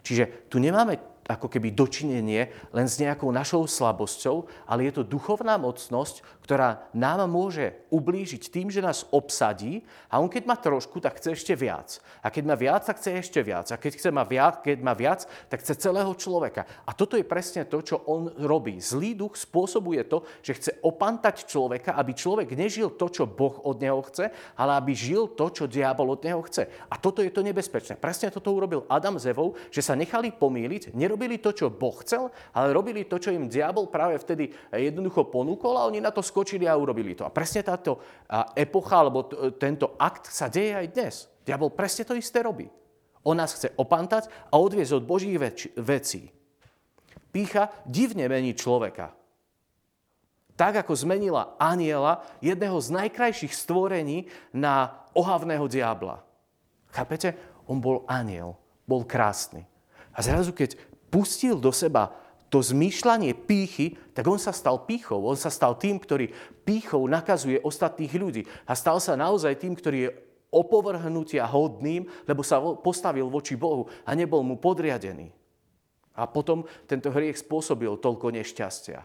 Čiže 0.00 0.48
tu 0.48 0.56
nemáme 0.56 0.96
ako 1.26 1.50
keby 1.50 1.74
dočinenie 1.74 2.54
len 2.70 2.86
s 2.86 3.02
nejakou 3.02 3.34
našou 3.34 3.66
slabosťou, 3.66 4.46
ale 4.70 4.86
je 4.88 5.02
to 5.02 5.02
duchovná 5.02 5.58
mocnosť, 5.58 6.22
ktorá 6.46 6.86
nám 6.94 7.26
môže 7.26 7.74
ublížiť 7.90 8.54
tým, 8.54 8.70
že 8.70 8.78
nás 8.78 9.02
obsadí 9.10 9.82
a 10.06 10.22
on 10.22 10.30
keď 10.30 10.46
má 10.46 10.54
trošku, 10.54 11.02
tak 11.02 11.18
chce 11.18 11.34
ešte 11.34 11.54
viac. 11.58 11.98
A 12.22 12.30
keď 12.30 12.44
má 12.46 12.54
viac, 12.54 12.86
tak 12.86 13.02
chce 13.02 13.18
ešte 13.18 13.42
viac. 13.42 13.66
A 13.74 13.76
keď, 13.76 13.92
chce 13.98 14.10
má 14.14 14.22
viac, 14.22 14.62
keď 14.62 14.78
má 14.78 14.94
viac, 14.94 15.26
tak 15.50 15.58
chce 15.66 15.74
celého 15.74 16.14
človeka. 16.14 16.62
A 16.86 16.94
toto 16.94 17.18
je 17.18 17.26
presne 17.26 17.66
to, 17.66 17.82
čo 17.82 18.06
on 18.06 18.30
robí. 18.46 18.78
Zlý 18.78 19.18
duch 19.18 19.34
spôsobuje 19.34 20.06
to, 20.06 20.22
že 20.46 20.54
chce 20.54 20.70
opantať 20.86 21.50
človeka, 21.50 21.98
aby 21.98 22.14
človek 22.14 22.54
nežil 22.54 22.94
to, 22.94 23.10
čo 23.10 23.26
Boh 23.26 23.58
od 23.66 23.82
neho 23.82 23.98
chce, 24.06 24.30
ale 24.54 24.78
aby 24.78 24.94
žil 24.94 25.34
to, 25.34 25.50
čo 25.50 25.66
diabol 25.66 26.14
od 26.14 26.22
neho 26.22 26.38
chce. 26.46 26.70
A 26.86 26.94
toto 26.94 27.26
je 27.26 27.34
to 27.34 27.42
nebezpečné. 27.42 27.98
Presne 27.98 28.30
toto 28.30 28.54
urobil 28.54 28.86
Adam 28.86 29.18
s 29.18 29.26
Evou, 29.26 29.58
že 29.74 29.82
sa 29.82 29.98
nechali 29.98 30.30
pomýliť, 30.30 30.94
nerobili 30.94 31.15
to, 31.16 31.50
čo 31.56 31.72
Boh 31.72 31.96
chcel, 32.04 32.28
ale 32.52 32.76
robili 32.76 33.08
to, 33.08 33.16
čo 33.16 33.32
im 33.32 33.48
diabol 33.48 33.88
práve 33.88 34.20
vtedy 34.20 34.52
jednoducho 34.68 35.26
ponúkol 35.32 35.80
a 35.80 35.88
oni 35.88 36.04
na 36.04 36.12
to 36.12 36.20
skočili 36.20 36.68
a 36.68 36.76
urobili 36.76 37.16
to. 37.16 37.24
A 37.24 37.32
presne 37.32 37.64
táto 37.64 37.98
epocha, 38.52 39.00
alebo 39.00 39.24
tento 39.56 39.96
akt 39.96 40.28
sa 40.28 40.52
deje 40.52 40.76
aj 40.76 40.86
dnes. 40.92 41.14
Diabol 41.42 41.72
presne 41.72 42.04
to 42.04 42.14
isté 42.14 42.44
robí. 42.44 42.68
On 43.26 43.34
nás 43.34 43.50
chce 43.56 43.74
opantať 43.74 44.30
a 44.52 44.60
odviezť 44.60 45.02
od 45.02 45.08
Božích 45.08 45.34
vecí. 45.74 46.30
Pícha 47.34 47.74
divne 47.82 48.30
mení 48.30 48.54
človeka. 48.54 49.10
Tak, 50.56 50.80
ako 50.86 50.96
zmenila 50.96 51.52
aniela, 51.60 52.24
jedného 52.40 52.80
z 52.80 52.88
najkrajších 52.96 53.52
stvorení, 53.52 54.32
na 54.56 55.04
ohavného 55.12 55.68
diabla. 55.68 56.24
Chápete? 56.96 57.36
On 57.68 57.76
bol 57.76 58.08
aniel, 58.08 58.56
bol 58.88 59.04
krásny. 59.04 59.68
A 60.16 60.24
zrazu, 60.24 60.56
keď 60.56 60.80
pustil 61.10 61.58
do 61.58 61.70
seba 61.70 62.14
to 62.46 62.62
zmýšľanie 62.62 63.34
pýchy, 63.34 63.98
tak 64.14 64.24
on 64.30 64.38
sa 64.38 64.54
stal 64.54 64.86
pýchou. 64.86 65.18
On 65.26 65.34
sa 65.34 65.50
stal 65.50 65.74
tým, 65.74 65.98
ktorý 65.98 66.30
pýchou 66.62 67.02
nakazuje 67.10 67.58
ostatných 67.58 68.14
ľudí. 68.14 68.42
A 68.64 68.78
stal 68.78 69.02
sa 69.02 69.18
naozaj 69.18 69.58
tým, 69.58 69.74
ktorý 69.74 69.98
je 70.06 70.14
opovrhnutia 70.54 71.42
hodným, 71.50 72.06
lebo 72.24 72.46
sa 72.46 72.62
postavil 72.62 73.26
voči 73.26 73.58
Bohu 73.58 73.90
a 74.06 74.14
nebol 74.14 74.46
mu 74.46 74.54
podriadený. 74.56 75.34
A 76.16 76.24
potom 76.24 76.64
tento 76.88 77.12
hriech 77.12 77.42
spôsobil 77.42 77.92
toľko 77.98 78.32
nešťastia. 78.32 79.04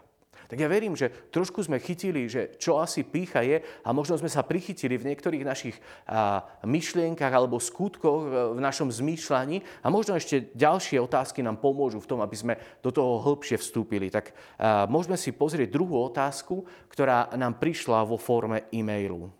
Tak 0.52 0.60
ja 0.60 0.68
verím, 0.68 0.92
že 0.92 1.08
trošku 1.32 1.64
sme 1.64 1.80
chytili, 1.80 2.28
že 2.28 2.60
čo 2.60 2.76
asi 2.76 3.08
pícha 3.08 3.40
je 3.40 3.64
a 3.64 3.88
možno 3.96 4.20
sme 4.20 4.28
sa 4.28 4.44
prichytili 4.44 5.00
v 5.00 5.08
niektorých 5.08 5.48
našich 5.48 5.80
a, 6.04 6.44
myšlienkach 6.68 7.32
alebo 7.32 7.56
skutkoch 7.56 8.20
e, 8.28 8.30
v 8.52 8.60
našom 8.60 8.92
zmýšľaní 8.92 9.64
a 9.80 9.88
možno 9.88 10.12
ešte 10.12 10.52
ďalšie 10.52 11.00
otázky 11.00 11.40
nám 11.40 11.56
pomôžu 11.56 12.04
v 12.04 12.10
tom, 12.12 12.20
aby 12.20 12.36
sme 12.36 12.60
do 12.84 12.92
toho 12.92 13.24
hĺbšie 13.24 13.56
vstúpili. 13.56 14.12
Tak 14.12 14.36
a, 14.60 14.84
môžeme 14.92 15.16
si 15.16 15.32
pozrieť 15.32 15.72
druhú 15.72 15.96
otázku, 16.04 16.68
ktorá 16.92 17.32
nám 17.32 17.56
prišla 17.56 18.04
vo 18.04 18.20
forme 18.20 18.68
e-mailu. 18.68 19.32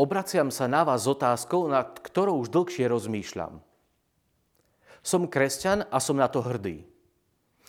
Obraciam 0.00 0.48
sa 0.48 0.64
na 0.72 0.88
vás 0.88 1.04
s 1.04 1.12
otázkou, 1.12 1.68
nad 1.68 2.00
ktorou 2.00 2.40
už 2.40 2.48
dlhšie 2.48 2.88
rozmýšľam. 2.88 3.65
Som 5.06 5.30
kresťan 5.30 5.86
a 5.86 6.02
som 6.02 6.18
na 6.18 6.26
to 6.26 6.42
hrdý. 6.42 6.82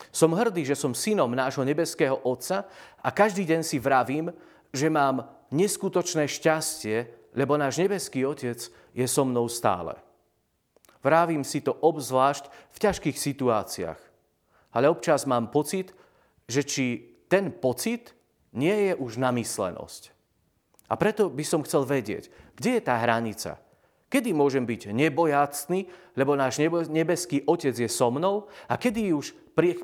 Som 0.09 0.33
hrdý, 0.33 0.65
že 0.65 0.73
som 0.73 0.97
synom 0.97 1.29
nášho 1.29 1.61
nebeského 1.61 2.17
Otca 2.25 2.65
a 2.97 3.13
každý 3.13 3.45
deň 3.45 3.61
si 3.61 3.77
vravím, 3.77 4.33
že 4.73 4.89
mám 4.89 5.29
neskutočné 5.53 6.25
šťastie, 6.25 7.29
lebo 7.37 7.53
náš 7.53 7.77
nebeský 7.77 8.25
Otec 8.25 8.57
je 8.73 9.05
so 9.05 9.21
mnou 9.21 9.45
stále. 9.45 9.93
Vravím 11.05 11.45
si 11.45 11.61
to 11.61 11.77
obzvlášť 11.77 12.49
v 12.73 12.77
ťažkých 12.81 13.17
situáciách. 13.21 14.01
Ale 14.73 14.89
občas 14.89 15.29
mám 15.29 15.53
pocit, 15.53 15.93
že 16.49 16.65
či 16.65 16.85
ten 17.29 17.53
pocit 17.53 18.17
nie 18.57 18.89
je 18.89 18.93
už 18.97 19.21
namyslenosť. 19.21 20.09
A 20.89 20.97
preto 20.97 21.29
by 21.29 21.45
som 21.45 21.61
chcel 21.61 21.85
vedieť, 21.85 22.33
kde 22.57 22.69
je 22.77 22.81
tá 22.81 22.97
hranica– 22.97 23.61
Kedy 24.07 24.31
môžem 24.31 24.63
byť 24.63 24.95
nebojácný, 24.95 25.83
lebo 26.15 26.39
náš 26.39 26.63
nebeský 26.87 27.43
Otec 27.43 27.75
je 27.75 27.91
so 27.91 28.07
mnou 28.07 28.47
a 28.71 28.79
kedy 28.79 29.11
už 29.11 29.35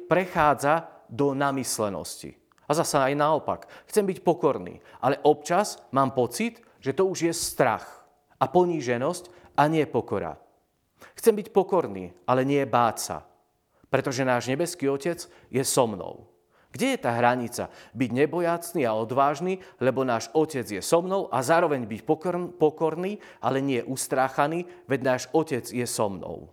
prechádza 0.07 0.87
do 1.11 1.35
namyslenosti. 1.35 2.31
A 2.63 2.71
zasa 2.71 3.11
aj 3.11 3.19
naopak. 3.19 3.67
Chcem 3.91 4.07
byť 4.07 4.23
pokorný, 4.23 4.79
ale 5.03 5.19
občas 5.27 5.83
mám 5.91 6.15
pocit, 6.15 6.63
že 6.79 6.95
to 6.95 7.03
už 7.11 7.27
je 7.27 7.33
strach 7.35 8.07
a 8.39 8.47
poníženosť 8.47 9.55
a 9.59 9.67
nie 9.67 9.83
pokora. 9.83 10.39
Chcem 11.19 11.35
byť 11.35 11.51
pokorný, 11.51 12.15
ale 12.23 12.47
nie 12.47 12.63
báť 12.63 12.97
sa, 12.99 13.17
pretože 13.91 14.23
náš 14.23 14.47
nebeský 14.47 14.87
Otec 14.87 15.19
je 15.51 15.63
so 15.67 15.83
mnou. 15.83 16.32
Kde 16.73 16.97
je 16.97 16.99
tá 17.05 17.13
hranica? 17.13 17.69
Byť 17.93 18.09
nebojácný 18.09 18.81
a 18.89 18.97
odvážny, 18.97 19.61
lebo 19.77 20.01
náš 20.01 20.33
Otec 20.33 20.65
je 20.65 20.81
so 20.81 21.05
mnou 21.05 21.29
a 21.29 21.45
zároveň 21.45 21.85
byť 21.85 22.01
pokorný, 22.57 23.21
ale 23.45 23.61
nie 23.61 23.85
ustráchaný, 23.85 24.65
veď 24.89 24.99
náš 25.05 25.23
Otec 25.29 25.69
je 25.69 25.85
so 25.85 26.09
mnou. 26.09 26.49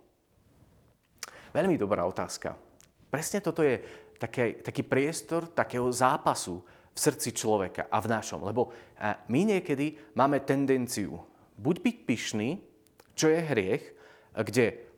Veľmi 1.51 1.73
dobrá 1.75 2.05
otázka. 2.05 2.53
Presne 3.09 3.41
toto 3.41 3.65
je 3.65 3.81
taký, 4.21 4.61
taký 4.61 4.85
priestor 4.85 5.49
takého 5.49 5.89
zápasu 5.89 6.61
v 6.93 6.97
srdci 7.01 7.33
človeka 7.33 7.89
a 7.89 7.97
v 7.97 8.13
našom. 8.13 8.45
Lebo 8.45 8.69
my 9.25 9.41
niekedy 9.57 10.13
máme 10.13 10.45
tendenciu 10.45 11.17
buď 11.57 11.75
byť 11.81 11.97
pyšný, 12.05 12.49
čo 13.17 13.25
je 13.27 13.39
hriech, 13.41 13.83
kde 14.31 14.90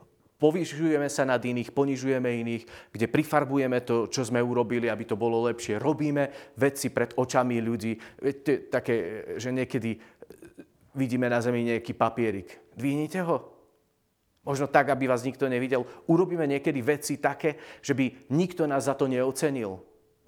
povyšujeme 0.44 1.08
sa 1.08 1.24
nad 1.24 1.40
iných, 1.40 1.72
ponižujeme 1.72 2.28
iných, 2.44 2.64
kde 2.92 3.08
prifarbujeme 3.08 3.80
to, 3.88 4.12
čo 4.12 4.28
sme 4.28 4.44
urobili, 4.44 4.92
aby 4.92 5.08
to 5.08 5.16
bolo 5.16 5.48
lepšie. 5.48 5.80
Robíme 5.80 6.52
veci 6.60 6.92
pred 6.92 7.16
očami 7.16 7.64
ľudí. 7.64 7.96
Viete, 8.20 8.68
také, 8.68 9.24
že 9.40 9.56
niekedy 9.56 9.96
vidíme 11.00 11.32
na 11.32 11.40
zemi 11.40 11.64
nejaký 11.64 11.96
papierik. 11.96 12.76
Dvihnite 12.76 13.24
ho. 13.24 13.56
Možno 14.44 14.68
tak, 14.68 14.92
aby 14.92 15.08
vás 15.08 15.24
nikto 15.24 15.48
nevidel. 15.48 15.88
Urobíme 16.12 16.44
niekedy 16.44 16.84
veci 16.84 17.24
také, 17.24 17.56
že 17.80 17.96
by 17.96 18.28
nikto 18.36 18.68
nás 18.68 18.92
za 18.92 19.00
to 19.00 19.08
neocenil. 19.08 19.80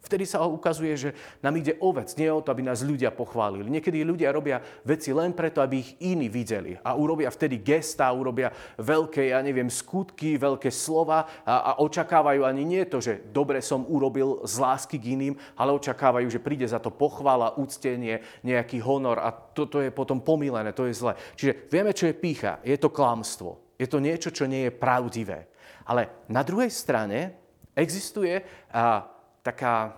Vtedy 0.05 0.29
sa 0.29 0.45
ukazuje, 0.45 0.93
že 0.93 1.09
nám 1.41 1.57
ide 1.57 1.81
o 1.81 1.89
vec, 1.89 2.13
nie 2.13 2.29
o 2.29 2.45
to, 2.45 2.53
aby 2.53 2.61
nás 2.61 2.85
ľudia 2.85 3.09
pochválili. 3.09 3.73
Niekedy 3.73 4.05
ľudia 4.05 4.29
robia 4.29 4.61
veci 4.85 5.09
len 5.09 5.33
preto, 5.33 5.65
aby 5.65 5.81
ich 5.81 5.97
iní 6.05 6.29
videli. 6.29 6.77
A 6.85 6.93
urobia 6.93 7.33
vtedy 7.33 7.65
gesta, 7.65 8.13
urobia 8.13 8.53
veľké, 8.77 9.33
ja 9.33 9.41
neviem, 9.41 9.65
skutky, 9.65 10.37
veľké 10.37 10.69
slova 10.69 11.25
a, 11.41 11.73
a 11.73 11.81
očakávajú 11.81 12.45
ani 12.45 12.61
nie 12.61 12.85
to, 12.85 13.01
že 13.01 13.25
dobre 13.33 13.65
som 13.65 13.81
urobil 13.89 14.45
z 14.45 14.61
lásky 14.61 15.01
k 15.01 15.17
iným, 15.17 15.33
ale 15.57 15.73
očakávajú, 15.73 16.29
že 16.29 16.37
príde 16.37 16.69
za 16.69 16.77
to 16.77 16.93
pochvala, 16.93 17.57
úctenie, 17.57 18.21
nejaký 18.45 18.77
honor 18.85 19.17
a 19.17 19.33
toto 19.33 19.81
je 19.81 19.89
potom 19.89 20.21
pomílené, 20.21 20.69
to 20.69 20.85
je 20.85 20.93
zle. 20.93 21.17
Čiže 21.33 21.65
vieme, 21.73 21.97
čo 21.97 22.05
je 22.05 22.13
pícha. 22.13 22.61
Je 22.61 22.77
to 22.77 22.93
klamstvo. 22.93 23.73
Je 23.81 23.89
to 23.89 23.97
niečo, 23.97 24.29
čo 24.29 24.45
nie 24.45 24.69
je 24.69 24.77
pravdivé. 24.77 25.49
Ale 25.89 26.29
na 26.29 26.45
druhej 26.45 26.69
strane 26.69 27.33
existuje 27.73 28.39
a, 28.69 29.14
taká 29.45 29.93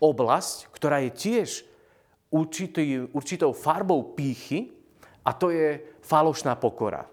oblasť, 0.00 0.72
ktorá 0.72 1.04
je 1.04 1.10
tiež 1.12 1.48
určitý, 2.32 3.04
určitou 3.12 3.52
farbou 3.52 4.16
pýchy 4.16 4.72
a 5.20 5.36
to 5.36 5.52
je 5.52 5.84
falošná 6.00 6.56
pokora. 6.56 7.04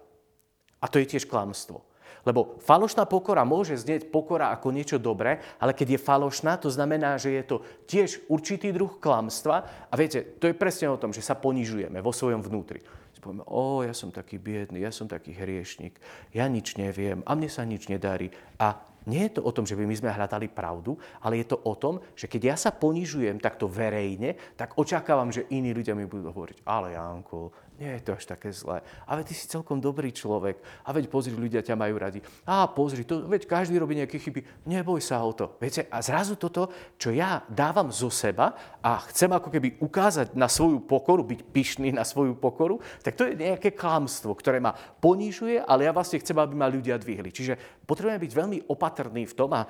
A 0.80 0.86
to 0.88 1.04
je 1.04 1.16
tiež 1.16 1.28
klamstvo. 1.28 1.84
Lebo 2.24 2.56
falošná 2.64 3.04
pokora 3.04 3.44
môže 3.44 3.76
znieť 3.76 4.08
pokora 4.08 4.48
ako 4.56 4.72
niečo 4.72 4.96
dobré, 4.96 5.44
ale 5.60 5.76
keď 5.76 6.00
je 6.00 6.06
falošná, 6.08 6.56
to 6.56 6.72
znamená, 6.72 7.20
že 7.20 7.36
je 7.36 7.44
to 7.44 7.58
tiež 7.84 8.32
určitý 8.32 8.72
druh 8.72 8.96
klamstva. 8.96 9.88
A 9.92 9.94
viete, 10.00 10.24
to 10.40 10.48
je 10.48 10.56
presne 10.56 10.88
o 10.88 11.00
tom, 11.00 11.12
že 11.12 11.20
sa 11.20 11.36
ponižujeme 11.36 12.00
vo 12.00 12.16
svojom 12.16 12.40
vnútri. 12.40 12.80
Povieme, 13.24 13.48
o, 13.48 13.88
ja 13.88 13.96
som 13.96 14.12
taký 14.12 14.36
biedný, 14.36 14.84
ja 14.84 14.92
som 14.92 15.08
taký 15.08 15.32
hriešnik, 15.32 15.96
ja 16.36 16.44
nič 16.52 16.76
neviem 16.76 17.24
a 17.24 17.32
mne 17.40 17.48
sa 17.48 17.64
nič 17.64 17.88
nedarí. 17.88 18.28
A 18.60 18.76
nie 19.10 19.28
je 19.28 19.40
to 19.40 19.42
o 19.44 19.52
tom, 19.52 19.68
že 19.68 19.76
by 19.76 19.84
my 19.84 19.96
sme 19.96 20.16
hľadali 20.16 20.48
pravdu, 20.52 20.96
ale 21.24 21.44
je 21.44 21.48
to 21.52 21.58
o 21.64 21.74
tom, 21.76 22.00
že 22.16 22.30
keď 22.30 22.42
ja 22.54 22.56
sa 22.56 22.72
ponižujem 22.72 23.40
takto 23.40 23.68
verejne, 23.68 24.36
tak 24.56 24.80
očakávam, 24.80 25.32
že 25.32 25.48
iní 25.52 25.76
ľudia 25.76 25.96
mi 25.98 26.08
budú 26.08 26.32
hovoriť, 26.32 26.64
ale 26.64 26.96
Janko, 26.96 27.52
nie 27.82 27.90
je 27.98 28.06
to 28.06 28.14
až 28.14 28.30
také 28.30 28.54
zlé. 28.54 28.86
A 29.10 29.18
veď 29.18 29.34
ty 29.34 29.34
si 29.34 29.50
celkom 29.50 29.82
dobrý 29.82 30.14
človek. 30.14 30.62
A 30.86 30.94
veď 30.94 31.10
pozri, 31.10 31.34
ľudia 31.34 31.66
ťa 31.66 31.74
majú 31.74 31.96
radi. 31.98 32.22
A 32.46 32.70
pozri, 32.70 33.02
to, 33.02 33.26
veď 33.26 33.50
každý 33.50 33.82
robí 33.82 33.98
nejaké 33.98 34.22
chyby. 34.22 34.70
Neboj 34.70 35.02
sa 35.02 35.26
o 35.26 35.34
to. 35.34 35.58
Viete, 35.58 35.90
a 35.90 35.98
zrazu 36.06 36.38
toto, 36.38 36.70
čo 37.02 37.10
ja 37.10 37.42
dávam 37.50 37.90
zo 37.90 38.14
seba 38.14 38.54
a 38.80 39.02
chcem 39.10 39.34
ako 39.34 39.50
keby 39.50 39.82
ukázať 39.82 40.38
na 40.38 40.46
svoju 40.46 40.86
pokoru, 40.86 41.26
byť 41.26 41.40
pyšný 41.50 41.90
na 41.90 42.06
svoju 42.06 42.38
pokoru, 42.38 42.78
tak 43.02 43.18
to 43.18 43.26
je 43.26 43.42
nejaké 43.42 43.74
klamstvo, 43.74 44.38
ktoré 44.38 44.62
ma 44.62 44.78
ponižuje, 45.02 45.66
ale 45.66 45.90
ja 45.90 45.92
vlastne 45.92 46.22
chcem, 46.22 46.38
aby 46.38 46.54
ma 46.54 46.70
ľudia 46.70 47.02
dvihli. 47.02 47.34
Čiže 47.34 47.84
potrebujeme 47.90 48.22
byť 48.22 48.34
veľmi 48.38 48.58
opatrní 48.70 49.26
v 49.26 49.34
tom 49.34 49.50
a 49.58 49.66
e, 49.66 49.68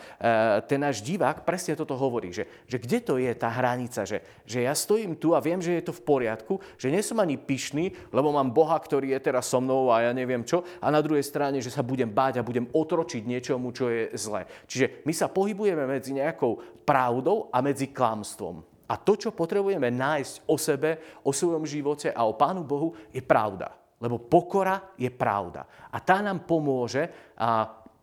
ten 0.67 0.83
náš 0.83 0.99
divák 0.99 1.47
presne 1.47 1.79
toto 1.79 1.95
hovorí, 1.95 2.35
že, 2.35 2.45
že 2.67 2.77
kde 2.77 2.99
to 2.99 3.15
je 3.15 3.31
tá 3.31 3.47
hranica, 3.47 4.03
že, 4.03 4.21
že 4.43 4.65
ja 4.65 4.75
stojím 4.75 5.15
tu 5.15 5.31
a 5.31 5.39
viem, 5.39 5.63
že 5.63 5.79
je 5.79 5.85
to 5.87 5.93
v 5.95 6.05
poriadku, 6.05 6.59
že 6.75 6.91
nie 6.91 7.01
som 7.01 7.21
ani 7.21 7.39
pyšný, 7.39 7.92
lebo 8.11 8.33
mám 8.33 8.51
Boha, 8.51 8.75
ktorý 8.77 9.13
je 9.15 9.31
teraz 9.31 9.47
so 9.47 9.61
mnou 9.63 9.93
a 9.93 10.05
ja 10.05 10.11
neviem 10.11 10.43
čo. 10.43 10.65
A 10.81 10.89
na 10.89 10.99
druhej 10.99 11.23
strane, 11.23 11.61
že 11.63 11.73
sa 11.73 11.85
budem 11.85 12.09
báť 12.09 12.39
a 12.39 12.47
budem 12.47 12.67
otročiť 12.69 13.23
niečomu, 13.23 13.71
čo 13.71 13.89
je 13.89 14.11
zlé. 14.17 14.45
Čiže 14.67 15.05
my 15.07 15.13
sa 15.15 15.31
pohybujeme 15.31 15.85
medzi 15.85 16.13
nejakou 16.13 16.83
pravdou 16.83 17.47
a 17.53 17.63
medzi 17.63 17.89
klamstvom. 17.89 18.61
A 18.89 18.99
to, 18.99 19.15
čo 19.15 19.31
potrebujeme 19.31 19.89
nájsť 19.89 20.45
o 20.45 20.55
sebe, 20.59 21.21
o 21.23 21.31
svojom 21.31 21.63
živote 21.63 22.11
a 22.11 22.27
o 22.27 22.35
Pánu 22.35 22.67
Bohu, 22.67 22.93
je 23.09 23.23
pravda. 23.23 23.71
Lebo 23.97 24.19
pokora 24.19 24.93
je 24.99 25.07
pravda. 25.07 25.63
A 25.87 25.97
tá 26.03 26.19
nám 26.19 26.43
pomôže 26.43 27.07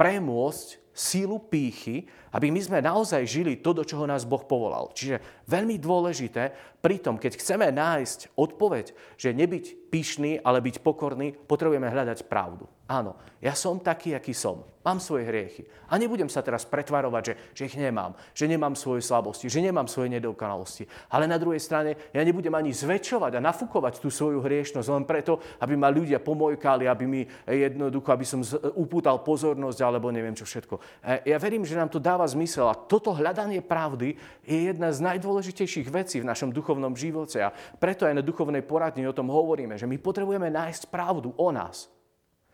premôcť 0.00 0.80
sílu 0.90 1.37
pýchy, 1.38 2.09
aby 2.32 2.50
my 2.50 2.60
sme 2.62 2.78
naozaj 2.82 3.22
žili 3.26 3.59
to, 3.59 3.74
do 3.74 3.83
čoho 3.83 4.07
nás 4.07 4.26
Boh 4.26 4.42
povolal. 4.42 4.90
Čiže 4.94 5.46
veľmi 5.50 5.76
dôležité, 5.78 6.55
pritom, 6.78 7.18
keď 7.18 7.37
chceme 7.38 7.68
nájsť 7.70 8.35
odpoveď, 8.38 8.94
že 9.18 9.37
nebyť 9.37 9.90
pyšný, 9.90 10.38
ale 10.40 10.62
byť 10.62 10.81
pokorný, 10.81 11.35
potrebujeme 11.35 11.90
hľadať 11.90 12.31
pravdu. 12.31 12.70
Áno, 12.90 13.14
ja 13.38 13.55
som 13.55 13.78
taký, 13.78 14.18
aký 14.18 14.35
som. 14.35 14.66
Mám 14.83 14.98
svoje 14.98 15.28
hriechy. 15.28 15.62
A 15.92 16.00
nebudem 16.00 16.26
sa 16.26 16.42
teraz 16.42 16.66
pretvarovať, 16.66 17.22
že, 17.22 17.35
že 17.52 17.62
ich 17.68 17.76
nemám, 17.76 18.16
že 18.35 18.48
nemám 18.50 18.74
svoje 18.74 19.05
slabosti, 19.05 19.46
že 19.46 19.62
nemám 19.62 19.87
svoje 19.87 20.11
nedokonalosti. 20.11 20.88
Ale 21.12 21.31
na 21.31 21.38
druhej 21.38 21.61
strane 21.62 21.94
ja 22.11 22.22
nebudem 22.24 22.50
ani 22.50 22.74
zväčšovať 22.74 23.37
a 23.38 23.44
nafúkovať 23.44 24.00
tú 24.02 24.09
svoju 24.11 24.40
hriešnosť 24.42 24.88
len 24.90 25.05
preto, 25.07 25.38
aby 25.62 25.76
ma 25.76 25.92
ľudia 25.92 26.18
pomojkali, 26.18 26.88
aby 26.88 27.05
mi 27.07 27.22
jednoducho, 27.46 28.09
aby 28.11 28.26
som 28.26 28.40
upútal 28.74 29.22
pozornosť 29.22 29.78
alebo 29.85 30.09
neviem 30.11 30.35
čo 30.35 30.48
všetko. 30.48 30.74
E, 31.05 31.28
ja 31.31 31.37
verím, 31.37 31.62
že 31.62 31.78
nám 31.78 31.92
to 31.92 32.02
dáva 32.02 32.19
zmysel 32.26 32.68
a 32.68 32.76
toto 32.76 33.12
hľadanie 33.12 33.61
pravdy 33.64 34.16
je 34.44 34.59
jedna 34.72 34.90
z 34.90 35.04
najdôležitejších 35.04 35.88
vecí 35.88 36.20
v 36.20 36.28
našom 36.28 36.50
duchovnom 36.50 36.96
živote 36.96 37.40
a 37.40 37.52
preto 37.52 38.09
aj 38.09 38.16
na 38.16 38.24
duchovnej 38.24 38.64
poradni 38.64 39.06
o 39.06 39.16
tom 39.16 39.28
hovoríme, 39.28 39.76
že 39.76 39.88
my 39.88 40.00
potrebujeme 40.00 40.48
nájsť 40.48 40.88
pravdu 40.88 41.33
o 41.37 41.48
nás. 41.52 41.88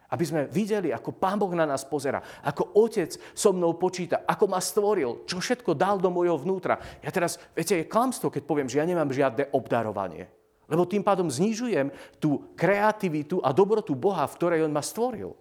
Aby 0.06 0.22
sme 0.22 0.42
videli, 0.46 0.94
ako 0.94 1.18
Pán 1.18 1.34
Boh 1.34 1.50
na 1.50 1.66
nás 1.66 1.82
pozera, 1.82 2.22
ako 2.46 2.78
Otec 2.78 3.18
so 3.34 3.50
mnou 3.50 3.74
počíta, 3.74 4.22
ako 4.22 4.46
ma 4.46 4.62
stvoril, 4.62 5.26
čo 5.26 5.42
všetko 5.42 5.74
dal 5.74 5.98
do 5.98 6.14
mojho 6.14 6.38
vnútra. 6.38 6.78
Ja 7.02 7.10
teraz, 7.10 7.42
viete, 7.58 7.82
je 7.82 7.90
klamstvo, 7.90 8.30
keď 8.30 8.42
poviem, 8.46 8.70
že 8.70 8.78
ja 8.78 8.86
nemám 8.86 9.10
žiadne 9.10 9.50
obdarovanie. 9.50 10.30
Lebo 10.70 10.86
tým 10.86 11.02
pádom 11.02 11.30
znižujem 11.30 11.90
tú 12.22 12.54
kreativitu 12.54 13.42
a 13.42 13.50
dobrotu 13.50 13.94
Boha, 13.98 14.26
v 14.26 14.36
ktorej 14.38 14.66
On 14.66 14.74
ma 14.74 14.82
stvoril. 14.82 15.34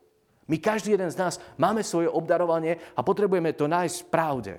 My, 0.45 0.61
každý 0.61 0.93
jeden 0.93 1.09
z 1.09 1.17
nás, 1.17 1.41
máme 1.57 1.81
svoje 1.81 2.05
obdarovanie 2.05 2.77
a 2.93 3.01
potrebujeme 3.01 3.53
to 3.57 3.65
nájsť 3.65 3.97
v 4.05 4.09
pravde. 4.13 4.53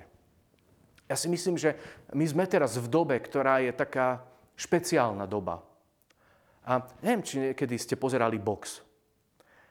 Ja 1.07 1.15
si 1.15 1.31
myslím, 1.31 1.55
že 1.55 1.79
my 2.11 2.27
sme 2.27 2.43
teraz 2.43 2.75
v 2.75 2.91
dobe, 2.91 3.15
ktorá 3.23 3.63
je 3.63 3.71
taká 3.71 4.19
špeciálna 4.59 5.23
doba. 5.23 5.63
A 6.67 6.83
neviem, 6.99 7.23
či 7.23 7.39
niekedy 7.39 7.79
ste 7.79 7.95
pozerali 7.95 8.35
box. 8.35 8.83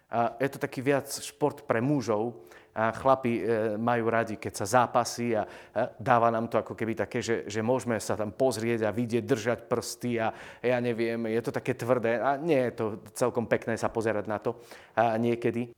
A 0.09 0.33
je 0.41 0.49
to 0.49 0.57
taký 0.57 0.81
viac 0.81 1.05
šport 1.13 1.69
pre 1.69 1.85
mužov. 1.85 2.49
A 2.77 2.93
chlapi 2.93 3.41
e, 3.41 3.43
majú 3.81 4.13
radi, 4.13 4.37
keď 4.37 4.53
sa 4.53 4.85
zápasí 4.85 5.33
a 5.33 5.49
dáva 5.97 6.29
nám 6.29 6.53
to 6.53 6.61
ako 6.61 6.77
keby 6.77 6.93
také, 6.93 7.25
že, 7.25 7.49
že 7.49 7.65
môžeme 7.65 7.97
sa 7.97 8.21
tam 8.21 8.37
pozrieť 8.37 8.85
a 8.85 8.93
vidieť, 8.93 9.25
držať 9.25 9.59
prsty 9.65 10.21
a 10.21 10.29
ja 10.61 10.77
neviem, 10.85 11.25
je 11.25 11.41
to 11.41 11.57
také 11.57 11.73
tvrdé 11.73 12.21
a 12.21 12.37
nie 12.37 12.69
je 12.69 12.73
to 12.77 12.85
celkom 13.17 13.49
pekné 13.49 13.81
sa 13.81 13.89
pozerať 13.89 14.29
na 14.29 14.37
to 14.45 14.61
niekedy. 15.17 15.73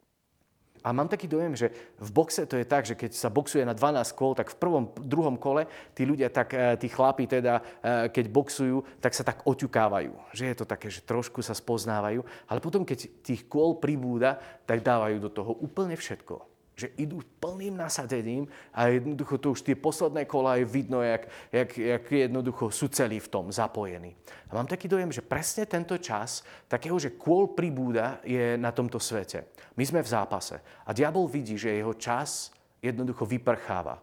A 0.89 0.97
mám 0.97 1.05
taký 1.05 1.29
dojem, 1.29 1.53
že 1.53 1.69
v 2.01 2.11
boxe 2.17 2.49
to 2.49 2.57
je 2.57 2.65
tak, 2.65 2.89
že 2.89 2.97
keď 2.97 3.13
sa 3.13 3.29
boxuje 3.29 3.61
na 3.61 3.77
12 3.77 4.09
kol, 4.17 4.33
tak 4.33 4.49
v 4.49 4.57
prvom, 4.57 4.89
druhom 4.97 5.37
kole 5.37 5.69
tí 5.93 6.09
ľudia, 6.09 6.33
tak, 6.33 6.57
e, 6.57 6.81
tí 6.81 6.89
chlapi 6.89 7.29
teda, 7.29 7.61
e, 7.61 8.09
keď 8.09 8.25
boxujú, 8.33 8.81
tak 8.97 9.13
sa 9.13 9.21
tak 9.21 9.45
oťukávajú. 9.45 10.33
Že 10.33 10.45
je 10.49 10.57
to 10.57 10.65
také, 10.65 10.89
že 10.89 11.05
trošku 11.05 11.45
sa 11.45 11.53
spoznávajú. 11.53 12.25
Ale 12.49 12.65
potom, 12.65 12.89
keď 12.89 13.05
tých 13.21 13.45
kôl 13.53 13.77
pribúda, 13.77 14.41
tak 14.65 14.81
dávajú 14.81 15.21
do 15.21 15.29
toho 15.29 15.53
úplne 15.61 15.93
všetko 15.93 16.58
že 16.79 16.95
idú 16.95 17.19
plným 17.43 17.75
nasadením 17.75 18.47
a 18.71 18.87
jednoducho 18.87 19.35
to 19.43 19.51
už 19.51 19.67
tie 19.67 19.75
posledné 19.75 20.31
kola 20.31 20.63
je 20.63 20.65
vidno, 20.65 21.03
jak, 21.03 21.27
jak, 21.51 21.71
jak 21.75 22.05
jednoducho 22.07 22.71
sú 22.71 22.87
celí 22.87 23.19
v 23.19 23.27
tom 23.27 23.51
zapojení. 23.51 24.15
A 24.47 24.55
mám 24.55 24.71
taký 24.71 24.87
dojem, 24.87 25.11
že 25.11 25.27
presne 25.27 25.67
tento 25.67 25.99
čas, 25.99 26.47
takého, 26.71 26.95
že 27.03 27.19
kôl 27.19 27.51
pribúda, 27.51 28.23
je 28.23 28.55
na 28.55 28.71
tomto 28.71 29.03
svete. 29.03 29.51
My 29.75 29.83
sme 29.83 30.07
v 30.07 30.13
zápase 30.15 30.63
a 30.87 30.95
diabol 30.95 31.27
vidí, 31.27 31.59
že 31.59 31.75
jeho 31.75 31.99
čas 31.99 32.55
jednoducho 32.79 33.27
vyprcháva. 33.27 33.99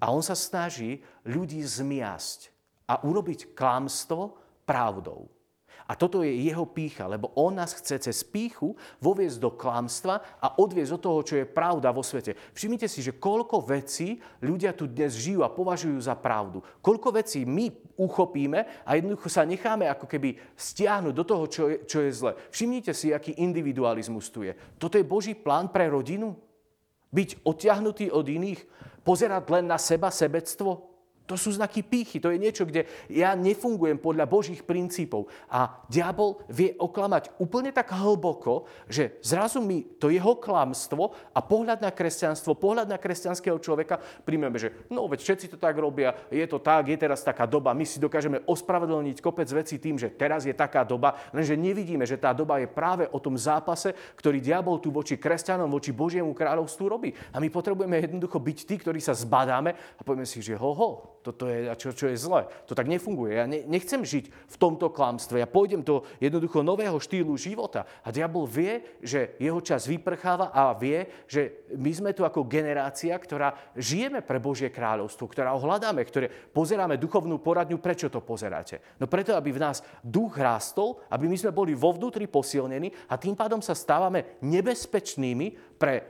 A 0.00 0.12
on 0.12 0.20
sa 0.20 0.36
snaží 0.36 1.00
ľudí 1.24 1.64
zmiasť 1.64 2.52
a 2.92 3.00
urobiť 3.00 3.56
klamstvo 3.56 4.36
pravdou. 4.68 5.39
A 5.90 5.98
toto 5.98 6.22
je 6.22 6.30
jeho 6.30 6.62
pícha, 6.70 7.10
lebo 7.10 7.34
on 7.34 7.58
nás 7.58 7.74
chce 7.74 7.98
cez 7.98 8.22
píchu 8.22 8.78
voviesť 9.02 9.42
do 9.42 9.50
klamstva 9.50 10.22
a 10.38 10.54
odviesť 10.62 10.94
od 10.94 11.02
toho, 11.02 11.20
čo 11.26 11.34
je 11.42 11.50
pravda 11.50 11.90
vo 11.90 12.06
svete. 12.06 12.38
Všimnite 12.54 12.86
si, 12.86 13.02
že 13.02 13.18
koľko 13.18 13.58
vecí 13.66 14.22
ľudia 14.38 14.70
tu 14.70 14.86
dnes 14.86 15.10
žijú 15.10 15.42
a 15.42 15.50
považujú 15.50 15.98
za 15.98 16.14
pravdu. 16.14 16.62
Koľko 16.78 17.18
vecí 17.18 17.42
my 17.42 17.74
uchopíme 17.98 18.86
a 18.86 18.90
jednoducho 18.94 19.26
sa 19.26 19.42
necháme 19.42 19.90
ako 19.90 20.06
keby 20.06 20.38
stiahnuť 20.54 21.10
do 21.10 21.24
toho, 21.26 21.44
čo 21.50 21.62
je, 21.66 21.76
čo 21.82 21.98
je 22.06 22.10
zle. 22.14 22.38
Všimnite 22.54 22.94
si, 22.94 23.10
aký 23.10 23.34
individualizmus 23.42 24.30
tu 24.30 24.46
je. 24.46 24.54
Toto 24.78 24.94
je 24.94 25.02
Boží 25.02 25.34
plán 25.34 25.74
pre 25.74 25.90
rodinu? 25.90 26.38
Byť 27.10 27.42
odtiahnutý 27.42 28.14
od 28.14 28.30
iných? 28.30 28.62
Pozerať 29.02 29.42
len 29.50 29.66
na 29.66 29.74
seba, 29.74 30.14
sebectvo? 30.14 30.89
To 31.30 31.38
sú 31.38 31.54
znaky 31.54 31.86
pýchy, 31.86 32.18
to 32.18 32.34
je 32.34 32.42
niečo, 32.42 32.66
kde 32.66 32.90
ja 33.06 33.38
nefungujem 33.38 34.02
podľa 34.02 34.26
Božích 34.26 34.66
princípov. 34.66 35.30
A 35.46 35.78
diabol 35.86 36.42
vie 36.50 36.74
oklamať 36.74 37.38
úplne 37.38 37.70
tak 37.70 37.94
hlboko, 37.94 38.66
že 38.90 39.22
zrazu 39.22 39.62
mi 39.62 39.86
to 40.02 40.10
jeho 40.10 40.34
klamstvo 40.42 41.14
a 41.30 41.38
pohľad 41.38 41.86
na 41.86 41.94
kresťanstvo, 41.94 42.58
pohľad 42.58 42.90
na 42.90 42.98
kresťanského 42.98 43.62
človeka 43.62 44.02
príjmeme, 44.26 44.58
že 44.58 44.74
no 44.90 45.06
veď 45.06 45.22
všetci 45.22 45.46
to 45.54 45.58
tak 45.62 45.78
robia, 45.78 46.18
je 46.34 46.42
to 46.50 46.58
tak, 46.58 46.90
je 46.90 46.98
teraz 46.98 47.22
taká 47.22 47.46
doba, 47.46 47.78
my 47.78 47.86
si 47.86 48.02
dokážeme 48.02 48.42
ospravedlniť 48.50 49.22
kopec 49.22 49.46
vecí 49.54 49.78
tým, 49.78 49.94
že 50.02 50.10
teraz 50.10 50.42
je 50.42 50.54
taká 50.56 50.82
doba, 50.82 51.14
lenže 51.30 51.54
nevidíme, 51.54 52.02
že 52.02 52.18
tá 52.18 52.34
doba 52.34 52.58
je 52.58 52.66
práve 52.66 53.06
o 53.14 53.22
tom 53.22 53.38
zápase, 53.38 53.94
ktorý 54.18 54.42
diabol 54.42 54.82
tu 54.82 54.90
voči 54.90 55.14
kresťanom, 55.14 55.70
voči 55.70 55.94
Božiemu 55.94 56.34
kráľovstvu 56.34 56.84
robí. 56.90 57.14
A 57.30 57.38
my 57.38 57.46
potrebujeme 57.46 58.02
jednoducho 58.02 58.42
byť 58.42 58.58
tí, 58.66 58.74
ktorí 58.82 58.98
sa 58.98 59.14
zbadáme 59.14 59.70
a 59.70 60.00
povieme 60.02 60.26
si, 60.26 60.42
že 60.42 60.58
ho, 60.58 60.72
ho, 60.74 61.19
toto 61.20 61.44
je, 61.44 61.68
čo, 61.76 61.92
čo 61.92 62.08
je 62.08 62.16
zle. 62.16 62.48
To 62.64 62.72
tak 62.72 62.88
nefunguje. 62.88 63.36
Ja 63.36 63.44
ne, 63.44 63.60
nechcem 63.68 64.00
žiť 64.00 64.32
v 64.32 64.56
tomto 64.56 64.88
klamstve. 64.88 65.44
Ja 65.44 65.48
pôjdem 65.48 65.84
do 65.84 66.08
jednoducho 66.16 66.64
nového 66.64 66.96
štýlu 66.96 67.36
života. 67.36 67.84
A 68.00 68.08
diabol 68.08 68.48
vie, 68.48 68.98
že 69.04 69.36
jeho 69.36 69.60
čas 69.60 69.84
vyprcháva 69.84 70.48
a 70.48 70.72
vie, 70.72 71.28
že 71.28 71.68
my 71.76 71.92
sme 71.92 72.10
tu 72.16 72.24
ako 72.24 72.48
generácia, 72.48 73.12
ktorá 73.12 73.52
žijeme 73.76 74.24
pre 74.24 74.40
Božie 74.40 74.72
kráľovstvo, 74.72 75.28
ktorá 75.28 75.52
ho 75.52 75.60
hľadáme, 75.60 76.00
ktoré 76.08 76.32
pozeráme 76.32 76.96
duchovnú 76.96 77.36
poradňu. 77.38 77.76
Prečo 77.76 78.08
to 78.08 78.24
pozeráte? 78.24 78.80
No 78.96 79.04
preto, 79.04 79.36
aby 79.36 79.52
v 79.52 79.62
nás 79.62 79.84
duch 80.00 80.40
rástol, 80.40 81.04
aby 81.12 81.28
my 81.28 81.36
sme 81.36 81.52
boli 81.52 81.76
vo 81.76 81.92
vnútri 81.92 82.24
posilnení 82.24 83.12
a 83.12 83.20
tým 83.20 83.36
pádom 83.36 83.60
sa 83.60 83.76
stávame 83.76 84.40
nebezpečnými 84.40 85.76
pre 85.76 85.94
e, 85.96 86.02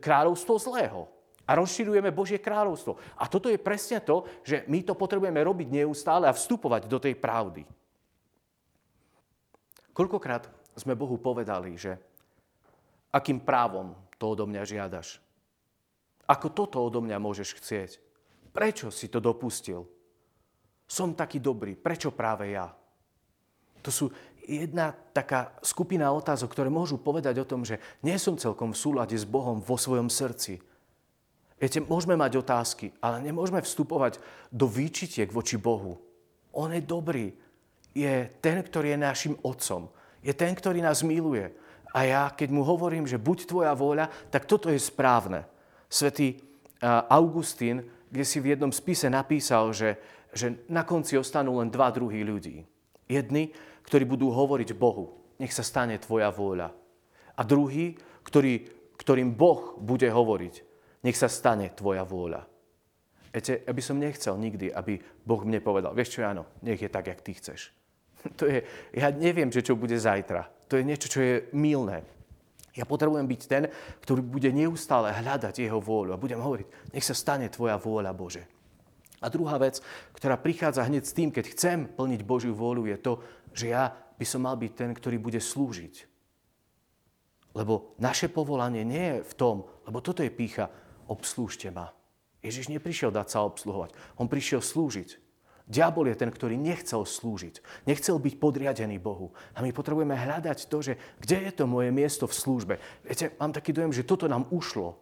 kráľovstvo 0.00 0.56
zlého 0.56 1.13
a 1.44 1.52
rozširujeme 1.52 2.08
Božie 2.08 2.40
kráľovstvo. 2.40 2.96
A 3.20 3.28
toto 3.28 3.52
je 3.52 3.60
presne 3.60 4.00
to, 4.00 4.24
že 4.40 4.64
my 4.64 4.80
to 4.80 4.96
potrebujeme 4.96 5.36
robiť 5.44 5.68
neustále 5.84 6.24
a 6.24 6.36
vstupovať 6.36 6.88
do 6.88 6.96
tej 6.96 7.14
pravdy. 7.20 7.68
Koľkokrát 9.94 10.48
sme 10.74 10.98
Bohu 10.98 11.20
povedali, 11.20 11.76
že 11.78 11.94
akým 13.14 13.38
právom 13.44 13.94
to 14.18 14.34
odo 14.34 14.48
mňa 14.48 14.62
žiadaš? 14.66 15.22
Ako 16.24 16.50
toto 16.50 16.80
odo 16.80 17.04
mňa 17.04 17.20
môžeš 17.20 17.60
chcieť? 17.60 17.90
Prečo 18.50 18.88
si 18.88 19.12
to 19.12 19.20
dopustil? 19.20 19.84
Som 20.88 21.12
taký 21.12 21.38
dobrý, 21.38 21.76
prečo 21.76 22.10
práve 22.10 22.56
ja? 22.56 22.72
To 23.84 23.92
sú 23.92 24.08
jedna 24.48 24.96
taká 25.12 25.52
skupina 25.60 26.08
otázok, 26.08 26.52
ktoré 26.56 26.72
môžu 26.72 26.96
povedať 26.96 27.36
o 27.44 27.48
tom, 27.48 27.68
že 27.68 27.76
nie 28.00 28.16
som 28.16 28.40
celkom 28.40 28.72
v 28.72 28.80
súlade 28.80 29.16
s 29.16 29.28
Bohom 29.28 29.60
vo 29.60 29.76
svojom 29.76 30.08
srdci 30.08 30.73
Viete, 31.54 31.78
môžeme 31.80 32.18
mať 32.18 32.42
otázky, 32.42 32.90
ale 32.98 33.22
nemôžeme 33.22 33.62
vstupovať 33.62 34.18
do 34.50 34.66
výčitiek 34.66 35.30
voči 35.30 35.54
Bohu. 35.54 35.96
On 36.54 36.70
je 36.70 36.82
dobrý. 36.82 37.30
Je 37.94 38.26
ten, 38.42 38.58
ktorý 38.58 38.94
je 38.94 38.98
našim 38.98 39.34
otcom. 39.46 39.86
Je 40.18 40.34
ten, 40.34 40.50
ktorý 40.50 40.82
nás 40.82 41.06
miluje. 41.06 41.46
A 41.94 42.10
ja, 42.10 42.22
keď 42.34 42.50
mu 42.50 42.66
hovorím, 42.66 43.06
že 43.06 43.22
buď 43.22 43.46
tvoja 43.46 43.70
vôľa, 43.70 44.10
tak 44.34 44.50
toto 44.50 44.66
je 44.66 44.82
správne. 44.82 45.46
Svetý 45.86 46.42
Augustín, 47.06 47.86
kde 48.10 48.24
si 48.26 48.42
v 48.42 48.54
jednom 48.54 48.74
spise 48.74 49.06
napísal, 49.06 49.70
že, 49.70 49.94
že 50.34 50.66
na 50.66 50.82
konci 50.82 51.14
ostanú 51.14 51.62
len 51.62 51.70
dva 51.70 51.94
druhy 51.94 52.26
ľudí. 52.26 52.66
Jedni, 53.06 53.54
ktorí 53.86 54.02
budú 54.10 54.34
hovoriť 54.34 54.74
Bohu, 54.74 55.14
nech 55.38 55.54
sa 55.54 55.62
stane 55.62 55.94
tvoja 56.02 56.34
vôľa. 56.34 56.74
A 57.38 57.42
druhý, 57.46 57.94
ktorý, 58.26 58.66
ktorým 58.98 59.38
Boh 59.38 59.78
bude 59.78 60.10
hovoriť, 60.10 60.73
nech 61.04 61.14
sa 61.14 61.28
stane 61.28 61.68
tvoja 61.76 62.02
vôľa. 62.02 62.42
Viete, 63.34 63.66
by 63.66 63.82
som 63.82 63.98
nechcel 63.98 64.38
nikdy, 64.38 64.70
aby 64.70 64.96
Boh 65.26 65.42
mne 65.42 65.58
povedal, 65.58 65.90
vieš 65.90 66.16
čo, 66.16 66.24
áno, 66.24 66.46
nech 66.62 66.78
je 66.78 66.88
tak, 66.88 67.10
jak 67.10 67.20
ty 67.20 67.34
chceš. 67.36 67.70
To 68.40 68.48
je, 68.48 68.64
ja 68.96 69.12
neviem, 69.12 69.52
že 69.52 69.60
čo 69.60 69.76
bude 69.76 70.00
zajtra. 70.00 70.48
To 70.72 70.80
je 70.80 70.86
niečo, 70.86 71.12
čo 71.12 71.20
je 71.20 71.34
milné. 71.52 72.00
Ja 72.72 72.88
potrebujem 72.88 73.28
byť 73.28 73.42
ten, 73.44 73.68
ktorý 74.00 74.24
bude 74.24 74.48
neustále 74.48 75.12
hľadať 75.12 75.60
jeho 75.60 75.76
vôľu 75.78 76.16
a 76.16 76.18
budem 76.18 76.40
hovoriť, 76.40 76.96
nech 76.96 77.04
sa 77.04 77.12
stane 77.14 77.46
tvoja 77.52 77.76
vôľa, 77.76 78.16
Bože. 78.16 78.48
A 79.22 79.30
druhá 79.30 79.60
vec, 79.60 79.78
ktorá 80.16 80.40
prichádza 80.40 80.84
hneď 80.88 81.04
s 81.06 81.16
tým, 81.16 81.30
keď 81.30 81.44
chcem 81.54 81.78
plniť 81.86 82.20
Božiu 82.26 82.56
vôľu, 82.56 82.90
je 82.90 82.98
to, 82.98 83.12
že 83.54 83.70
ja 83.70 83.92
by 83.92 84.24
som 84.26 84.42
mal 84.42 84.58
byť 84.58 84.72
ten, 84.74 84.90
ktorý 84.90 85.16
bude 85.22 85.38
slúžiť. 85.38 85.94
Lebo 87.54 87.94
naše 88.02 88.26
povolanie 88.26 88.82
nie 88.82 89.06
je 89.14 89.22
v 89.22 89.34
tom, 89.38 89.56
lebo 89.86 90.02
toto 90.02 90.26
je 90.26 90.34
pícha, 90.34 90.66
obslúžte 91.08 91.70
ma. 91.70 91.92
Ježiš 92.44 92.68
neprišiel 92.68 93.08
dať 93.08 93.26
sa 93.32 93.40
obsluhovať. 93.48 93.96
On 94.20 94.28
prišiel 94.28 94.60
slúžiť. 94.60 95.24
Diabol 95.64 96.12
je 96.12 96.20
ten, 96.20 96.28
ktorý 96.28 96.60
nechcel 96.60 97.08
slúžiť. 97.08 97.88
Nechcel 97.88 98.20
byť 98.20 98.34
podriadený 98.36 99.00
Bohu. 99.00 99.32
A 99.56 99.64
my 99.64 99.72
potrebujeme 99.72 100.12
hľadať 100.12 100.68
to, 100.68 100.84
že 100.84 101.00
kde 101.24 101.48
je 101.48 101.52
to 101.56 101.64
moje 101.64 101.88
miesto 101.88 102.28
v 102.28 102.36
službe. 102.36 102.74
Viete, 103.00 103.32
mám 103.40 103.56
taký 103.56 103.72
dojem, 103.72 103.96
že 103.96 104.04
toto 104.04 104.28
nám 104.28 104.44
ušlo. 104.52 105.00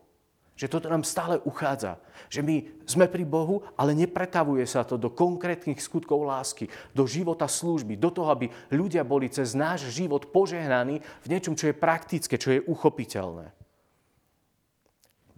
Že 0.55 0.71
toto 0.71 0.87
nám 0.87 1.03
stále 1.03 1.43
uchádza. 1.43 1.99
Že 2.31 2.41
my 2.47 2.57
sme 2.87 3.11
pri 3.11 3.27
Bohu, 3.27 3.67
ale 3.75 3.99
nepretavuje 3.99 4.63
sa 4.63 4.87
to 4.87 4.95
do 4.95 5.11
konkrétnych 5.11 5.83
skutkov 5.83 6.23
lásky, 6.23 6.71
do 6.95 7.11
života 7.11 7.51
služby, 7.51 7.99
do 7.99 8.15
toho, 8.15 8.31
aby 8.31 8.47
ľudia 8.71 9.03
boli 9.03 9.27
cez 9.35 9.59
náš 9.59 9.91
život 9.91 10.31
požehnaní 10.31 11.03
v 11.27 11.31
niečom, 11.33 11.59
čo 11.59 11.75
je 11.75 11.75
praktické, 11.75 12.39
čo 12.39 12.55
je 12.55 12.63
uchopiteľné. 12.71 13.51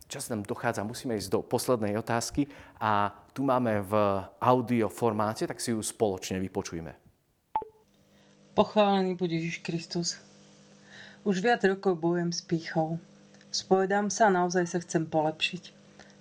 Čas 0.04 0.28
nám 0.28 0.44
dochádza, 0.44 0.84
musíme 0.84 1.16
ísť 1.16 1.30
do 1.32 1.40
poslednej 1.40 1.96
otázky 1.96 2.46
a 2.76 3.10
tu 3.32 3.42
máme 3.42 3.80
v 3.82 3.92
audio 4.38 4.92
formáte, 4.92 5.48
tak 5.48 5.58
si 5.58 5.72
ju 5.72 5.80
spoločne 5.80 6.38
vypočujme. 6.44 6.92
Pochválený 8.54 9.18
bude 9.18 9.34
Ježiš 9.34 9.66
Kristus. 9.66 10.20
Už 11.26 11.40
viac 11.42 11.64
rokov 11.64 11.98
bojujem 11.98 12.30
s 12.30 12.44
pýchou. 12.44 13.00
Spovedám 13.50 14.12
sa 14.12 14.30
a 14.30 14.34
naozaj 14.34 14.70
sa 14.70 14.78
chcem 14.84 15.08
polepšiť. 15.08 15.62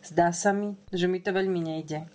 Zdá 0.04 0.34
sa 0.34 0.56
mi, 0.56 0.74
že 0.90 1.06
mi 1.06 1.22
to 1.22 1.36
veľmi 1.36 1.60
nejde. 1.62 2.08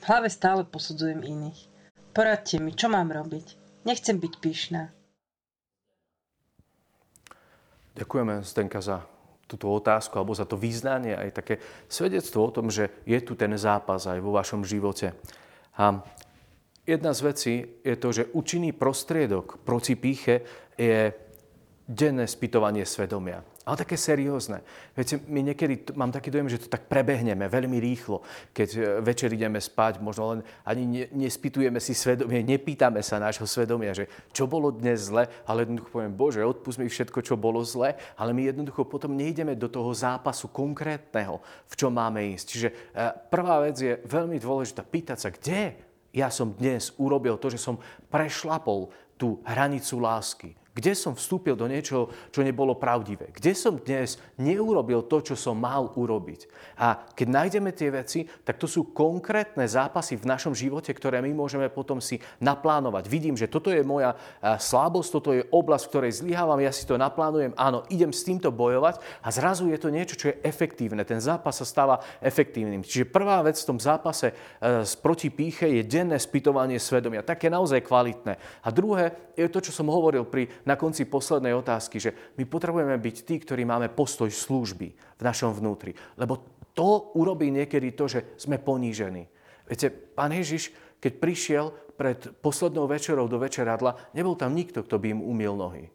V 0.00 0.02
hlave 0.06 0.30
stále 0.30 0.64
posudzujem 0.64 1.20
iných. 1.20 1.68
Poradte 2.14 2.56
mi, 2.62 2.72
čo 2.72 2.88
mám 2.88 3.12
robiť. 3.12 3.58
Nechcem 3.84 4.16
byť 4.16 4.32
pyšná. 4.40 4.88
Ďakujeme, 7.96 8.40
Zdenka, 8.44 8.80
za 8.80 9.15
túto 9.46 9.70
otázku 9.70 10.18
alebo 10.18 10.34
za 10.34 10.44
to 10.44 10.58
význanie, 10.58 11.14
aj 11.14 11.30
také 11.42 11.54
svedectvo 11.86 12.50
o 12.50 12.54
tom, 12.54 12.66
že 12.70 12.90
je 13.06 13.18
tu 13.22 13.38
ten 13.38 13.54
zápas 13.54 14.02
aj 14.06 14.18
vo 14.18 14.34
vašom 14.34 14.66
živote. 14.66 15.14
A 15.78 16.02
jedna 16.86 17.14
z 17.14 17.20
vecí 17.22 17.54
je 17.82 17.96
to, 17.98 18.08
že 18.10 18.30
účinný 18.34 18.74
prostriedok 18.74 19.62
proti 19.62 19.94
píche 19.94 20.42
je 20.74 21.25
denné 21.86 22.26
spytovanie 22.26 22.84
svedomia 22.84 23.42
ale 23.66 23.82
také 23.82 23.98
seriózne. 23.98 24.62
Viete, 24.94 25.18
my 25.26 25.42
niekedy 25.42 25.90
mám 25.98 26.14
taký 26.14 26.30
dojem, 26.30 26.46
že 26.46 26.62
to 26.62 26.70
tak 26.70 26.86
prebehneme 26.86 27.50
veľmi 27.50 27.82
rýchlo, 27.82 28.22
keď 28.54 28.68
e, 28.78 28.80
večer 29.02 29.34
ideme 29.34 29.58
spať, 29.58 29.98
možno 29.98 30.38
len 30.38 30.40
ani 30.62 30.86
ne, 30.86 31.04
nespýtujeme 31.26 31.82
si 31.82 31.90
svedomie, 31.90 32.46
nepýtame 32.46 33.02
sa 33.02 33.18
nášho 33.18 33.42
svedomia, 33.42 33.90
že 33.90 34.06
čo 34.30 34.46
bolo 34.46 34.70
dnes 34.70 35.10
zle, 35.10 35.26
ale 35.50 35.66
jednoducho 35.66 35.90
poviem, 35.90 36.14
Bože, 36.14 36.46
odpust 36.46 36.78
mi 36.78 36.86
všetko, 36.86 37.18
čo 37.26 37.34
bolo 37.34 37.58
zle, 37.66 37.98
ale 38.14 38.30
my 38.30 38.54
jednoducho 38.54 38.86
potom 38.86 39.18
nejdeme 39.18 39.58
do 39.58 39.66
toho 39.66 39.90
zápasu 39.90 40.46
konkrétneho, 40.46 41.42
v 41.66 41.74
čom 41.74 41.90
máme 41.90 42.22
ísť. 42.38 42.46
Čiže 42.46 42.68
e, 42.70 42.74
prvá 43.34 43.66
vec 43.66 43.82
je 43.82 43.98
veľmi 44.06 44.38
dôležitá 44.38 44.86
pýtať 44.86 45.18
sa, 45.18 45.34
kde 45.34 45.74
ja 46.14 46.30
som 46.30 46.54
dnes 46.54 46.94
urobil 47.02 47.34
to, 47.34 47.50
že 47.50 47.58
som 47.58 47.82
prešlapol 48.14 48.94
tú 49.18 49.42
hranicu 49.42 49.98
lásky 49.98 50.54
kde 50.76 50.92
som 50.92 51.16
vstúpil 51.16 51.56
do 51.56 51.64
niečoho, 51.64 52.12
čo 52.28 52.44
nebolo 52.44 52.76
pravdivé? 52.76 53.32
Kde 53.32 53.56
som 53.56 53.80
dnes 53.80 54.20
neurobil 54.36 55.08
to, 55.08 55.24
čo 55.24 55.32
som 55.32 55.56
mal 55.56 55.88
urobiť? 55.96 56.52
A 56.76 57.00
keď 57.16 57.28
nájdeme 57.32 57.72
tie 57.72 57.88
veci, 57.88 58.28
tak 58.44 58.60
to 58.60 58.68
sú 58.68 58.92
konkrétne 58.92 59.64
zápasy 59.64 60.20
v 60.20 60.28
našom 60.28 60.52
živote, 60.52 60.92
ktoré 60.92 61.24
my 61.24 61.32
môžeme 61.32 61.72
potom 61.72 61.96
si 61.96 62.20
naplánovať. 62.44 63.08
Vidím, 63.08 63.40
že 63.40 63.48
toto 63.48 63.72
je 63.72 63.80
moja 63.80 64.20
slabosť, 64.44 65.08
toto 65.08 65.32
je 65.32 65.48
oblasť, 65.48 65.84
v 65.88 65.92
ktorej 65.96 66.12
zlyhávam, 66.20 66.60
ja 66.60 66.68
si 66.68 66.84
to 66.84 67.00
naplánujem, 67.00 67.56
áno, 67.56 67.88
idem 67.88 68.12
s 68.12 68.28
týmto 68.28 68.52
bojovať 68.52 69.00
a 69.24 69.32
zrazu 69.32 69.72
je 69.72 69.80
to 69.80 69.88
niečo, 69.88 70.20
čo 70.20 70.28
je 70.28 70.40
efektívne. 70.44 71.00
Ten 71.08 71.24
zápas 71.24 71.56
sa 71.56 71.64
stáva 71.64 72.04
efektívnym. 72.20 72.84
Čiže 72.84 73.08
prvá 73.08 73.40
vec 73.40 73.56
v 73.56 73.68
tom 73.72 73.80
zápase 73.80 74.28
e, 74.28 74.84
proti 75.00 75.32
píche 75.32 75.72
je 75.72 75.88
denné 75.88 76.20
spytovanie 76.20 76.76
svedomia. 76.76 77.24
Také 77.24 77.48
naozaj 77.48 77.80
kvalitné. 77.80 78.36
A 78.60 78.68
druhé 78.68 79.32
je 79.38 79.48
to, 79.48 79.64
čo 79.64 79.72
som 79.72 79.88
hovoril 79.88 80.28
pri 80.28 80.48
na 80.66 80.74
konci 80.74 81.06
poslednej 81.06 81.54
otázky, 81.54 82.02
že 82.02 82.34
my 82.36 82.44
potrebujeme 82.44 82.98
byť 82.98 83.16
tí, 83.22 83.38
ktorí 83.38 83.62
máme 83.62 83.88
postoj 83.94 84.28
služby 84.28 84.88
v 84.92 85.22
našom 85.22 85.54
vnútri. 85.54 85.94
Lebo 86.18 86.42
to 86.74 87.14
urobí 87.16 87.48
niekedy 87.54 87.94
to, 87.94 88.10
že 88.10 88.36
sme 88.36 88.58
ponížení. 88.58 89.30
Viete, 89.64 89.88
pán 89.88 90.34
Ježiš, 90.34 90.74
keď 90.98 91.12
prišiel 91.22 91.64
pred 91.96 92.18
poslednou 92.42 92.84
večerou 92.90 93.30
do 93.30 93.40
večeradla, 93.40 94.12
nebol 94.12 94.36
tam 94.36 94.52
nikto, 94.52 94.84
kto 94.84 95.00
by 95.00 95.16
im 95.16 95.24
umil 95.24 95.56
nohy. 95.56 95.88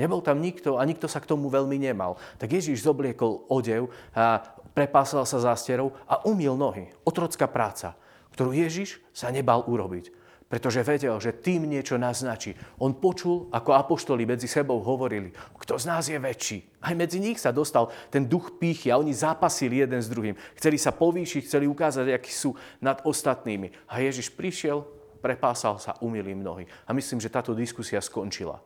Nebol 0.00 0.24
tam 0.24 0.40
nikto 0.40 0.80
a 0.80 0.82
nikto 0.88 1.06
sa 1.06 1.20
k 1.20 1.28
tomu 1.28 1.52
veľmi 1.52 1.76
nemal. 1.76 2.16
Tak 2.40 2.50
Ježiš 2.50 2.82
zobliekol 2.82 3.46
odev, 3.52 3.92
a 4.16 4.40
prepásal 4.72 5.28
sa 5.28 5.38
zásterou 5.44 5.92
a 6.08 6.24
umil 6.24 6.56
nohy. 6.56 6.88
Otrocká 7.04 7.44
práca, 7.46 7.94
ktorú 8.32 8.56
Ježiš 8.56 8.98
sa 9.12 9.28
nebal 9.28 9.60
urobiť 9.68 10.19
pretože 10.50 10.82
vedel, 10.82 11.14
že 11.22 11.38
tým 11.38 11.70
niečo 11.70 11.94
naznačí. 11.94 12.58
On 12.82 12.90
počul, 12.98 13.46
ako 13.54 13.70
apoštoli 13.70 14.26
medzi 14.26 14.50
sebou 14.50 14.82
hovorili, 14.82 15.30
kto 15.54 15.78
z 15.78 15.84
nás 15.86 16.10
je 16.10 16.18
väčší. 16.18 16.82
Aj 16.82 16.90
medzi 16.98 17.22
nich 17.22 17.38
sa 17.38 17.54
dostal 17.54 17.86
ten 18.10 18.26
duch 18.26 18.58
pýchy 18.58 18.90
a 18.90 18.98
oni 18.98 19.14
zápasili 19.14 19.78
jeden 19.78 20.02
s 20.02 20.10
druhým. 20.10 20.34
Chceli 20.58 20.74
sa 20.74 20.90
povýšiť, 20.90 21.46
chceli 21.46 21.70
ukázať, 21.70 22.10
akí 22.10 22.34
sú 22.34 22.58
nad 22.82 22.98
ostatnými. 23.06 23.70
A 23.94 24.02
Ježiš 24.02 24.34
prišiel, 24.34 24.82
prepásal 25.22 25.78
sa, 25.78 25.94
umili 26.02 26.34
mnohí. 26.34 26.66
A 26.66 26.90
myslím, 26.98 27.22
že 27.22 27.30
táto 27.30 27.54
diskusia 27.54 28.02
skončila. 28.02 28.58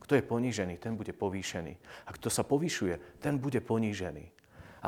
Kto 0.00 0.16
je 0.16 0.24
ponížený, 0.24 0.80
ten 0.80 0.96
bude 0.96 1.12
povýšený. 1.12 1.76
A 2.08 2.16
kto 2.16 2.32
sa 2.32 2.48
povýšuje, 2.48 3.20
ten 3.20 3.36
bude 3.36 3.60
ponížený. 3.60 4.24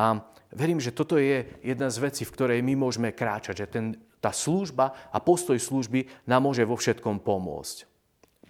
A 0.01 0.17
verím, 0.57 0.81
že 0.81 0.97
toto 0.97 1.21
je 1.21 1.45
jedna 1.61 1.93
z 1.93 1.99
vecí, 2.01 2.25
v 2.25 2.33
ktorej 2.33 2.65
my 2.65 2.73
môžeme 2.73 3.13
kráčať, 3.13 3.67
že 3.67 3.67
ten 3.69 3.87
Tá 4.19 4.35
služba 4.35 5.11
a 5.15 5.19
postoj 5.23 5.59
služby 5.59 6.27
nám 6.27 6.51
môže 6.51 6.67
vo 6.67 6.75
všetkom 6.75 7.23
pomôcť. 7.23 7.87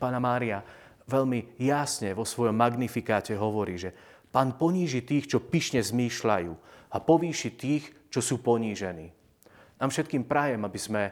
Pána 0.00 0.16
Mária 0.22 0.64
veľmi 1.08 1.60
jasne 1.60 2.12
vo 2.12 2.24
svojom 2.24 2.56
magnifikáte 2.56 3.36
hovorí, 3.36 3.76
že 3.76 3.92
pán 4.28 4.56
poníži 4.56 5.04
tých, 5.04 5.28
čo 5.28 5.44
pyšne 5.44 5.80
zmýšľajú 5.84 6.52
a 6.92 6.96
povýši 7.00 7.50
tých, 7.56 7.84
čo 8.08 8.20
sú 8.24 8.40
ponížení. 8.40 9.12
Nám 9.78 9.92
všetkým 9.92 10.24
prajem, 10.24 10.64
aby 10.64 10.80
sme 10.80 11.02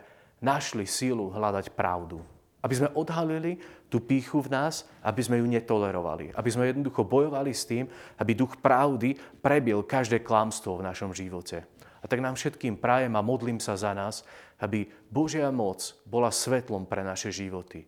našli 0.41 0.85
sílu 0.85 1.33
hľadať 1.33 1.73
pravdu. 1.73 2.21
Aby 2.65 2.75
sme 2.83 2.93
odhalili 2.99 3.63
tú 3.87 4.03
píchu 4.03 4.43
v 4.43 4.51
nás, 4.51 4.83
aby 5.07 5.23
sme 5.23 5.39
ju 5.39 5.47
netolerovali. 5.47 6.35
Aby 6.35 6.51
sme 6.51 6.67
jednoducho 6.67 7.07
bojovali 7.07 7.55
s 7.55 7.63
tým, 7.63 7.87
aby 8.19 8.35
duch 8.35 8.59
pravdy 8.59 9.15
prebil 9.39 9.87
každé 9.87 10.27
klamstvo 10.27 10.81
v 10.81 10.87
našom 10.91 11.15
živote. 11.15 11.63
A 12.03 12.11
tak 12.11 12.19
nám 12.19 12.35
všetkým 12.35 12.79
prajem 12.79 13.15
a 13.15 13.23
modlím 13.23 13.63
sa 13.63 13.79
za 13.79 13.95
nás, 13.95 14.27
aby 14.61 14.89
Božia 15.09 15.49
moc 15.53 15.97
bola 16.09 16.33
svetlom 16.33 16.89
pre 16.89 17.05
naše 17.05 17.33
životy. 17.33 17.85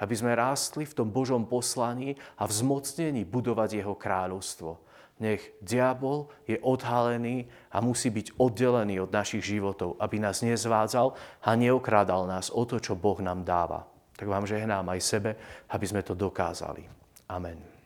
Aby 0.00 0.14
sme 0.16 0.32
rástli 0.32 0.88
v 0.88 0.96
tom 0.96 1.08
Božom 1.12 1.44
poslaní 1.44 2.16
a 2.40 2.48
vzmocnení 2.48 3.28
budovať 3.28 3.84
Jeho 3.84 3.94
kráľovstvo. 3.96 4.80
Nech 5.20 5.52
diabol 5.60 6.32
je 6.48 6.56
odhalený 6.64 7.44
a 7.68 7.84
musí 7.84 8.08
byť 8.08 8.40
oddelený 8.40 9.04
od 9.04 9.12
našich 9.12 9.44
životov, 9.44 10.00
aby 10.00 10.16
nás 10.16 10.40
nezvádzal 10.40 11.12
a 11.44 11.50
neokrádal 11.60 12.24
nás 12.24 12.48
o 12.48 12.64
to, 12.64 12.80
čo 12.80 12.96
Boh 12.96 13.20
nám 13.20 13.44
dáva. 13.44 13.84
Tak 14.16 14.24
vám 14.24 14.48
žehnám 14.48 14.88
aj 14.88 15.00
sebe, 15.04 15.30
aby 15.68 15.84
sme 15.84 16.00
to 16.00 16.16
dokázali. 16.16 16.88
Amen. 17.28 17.79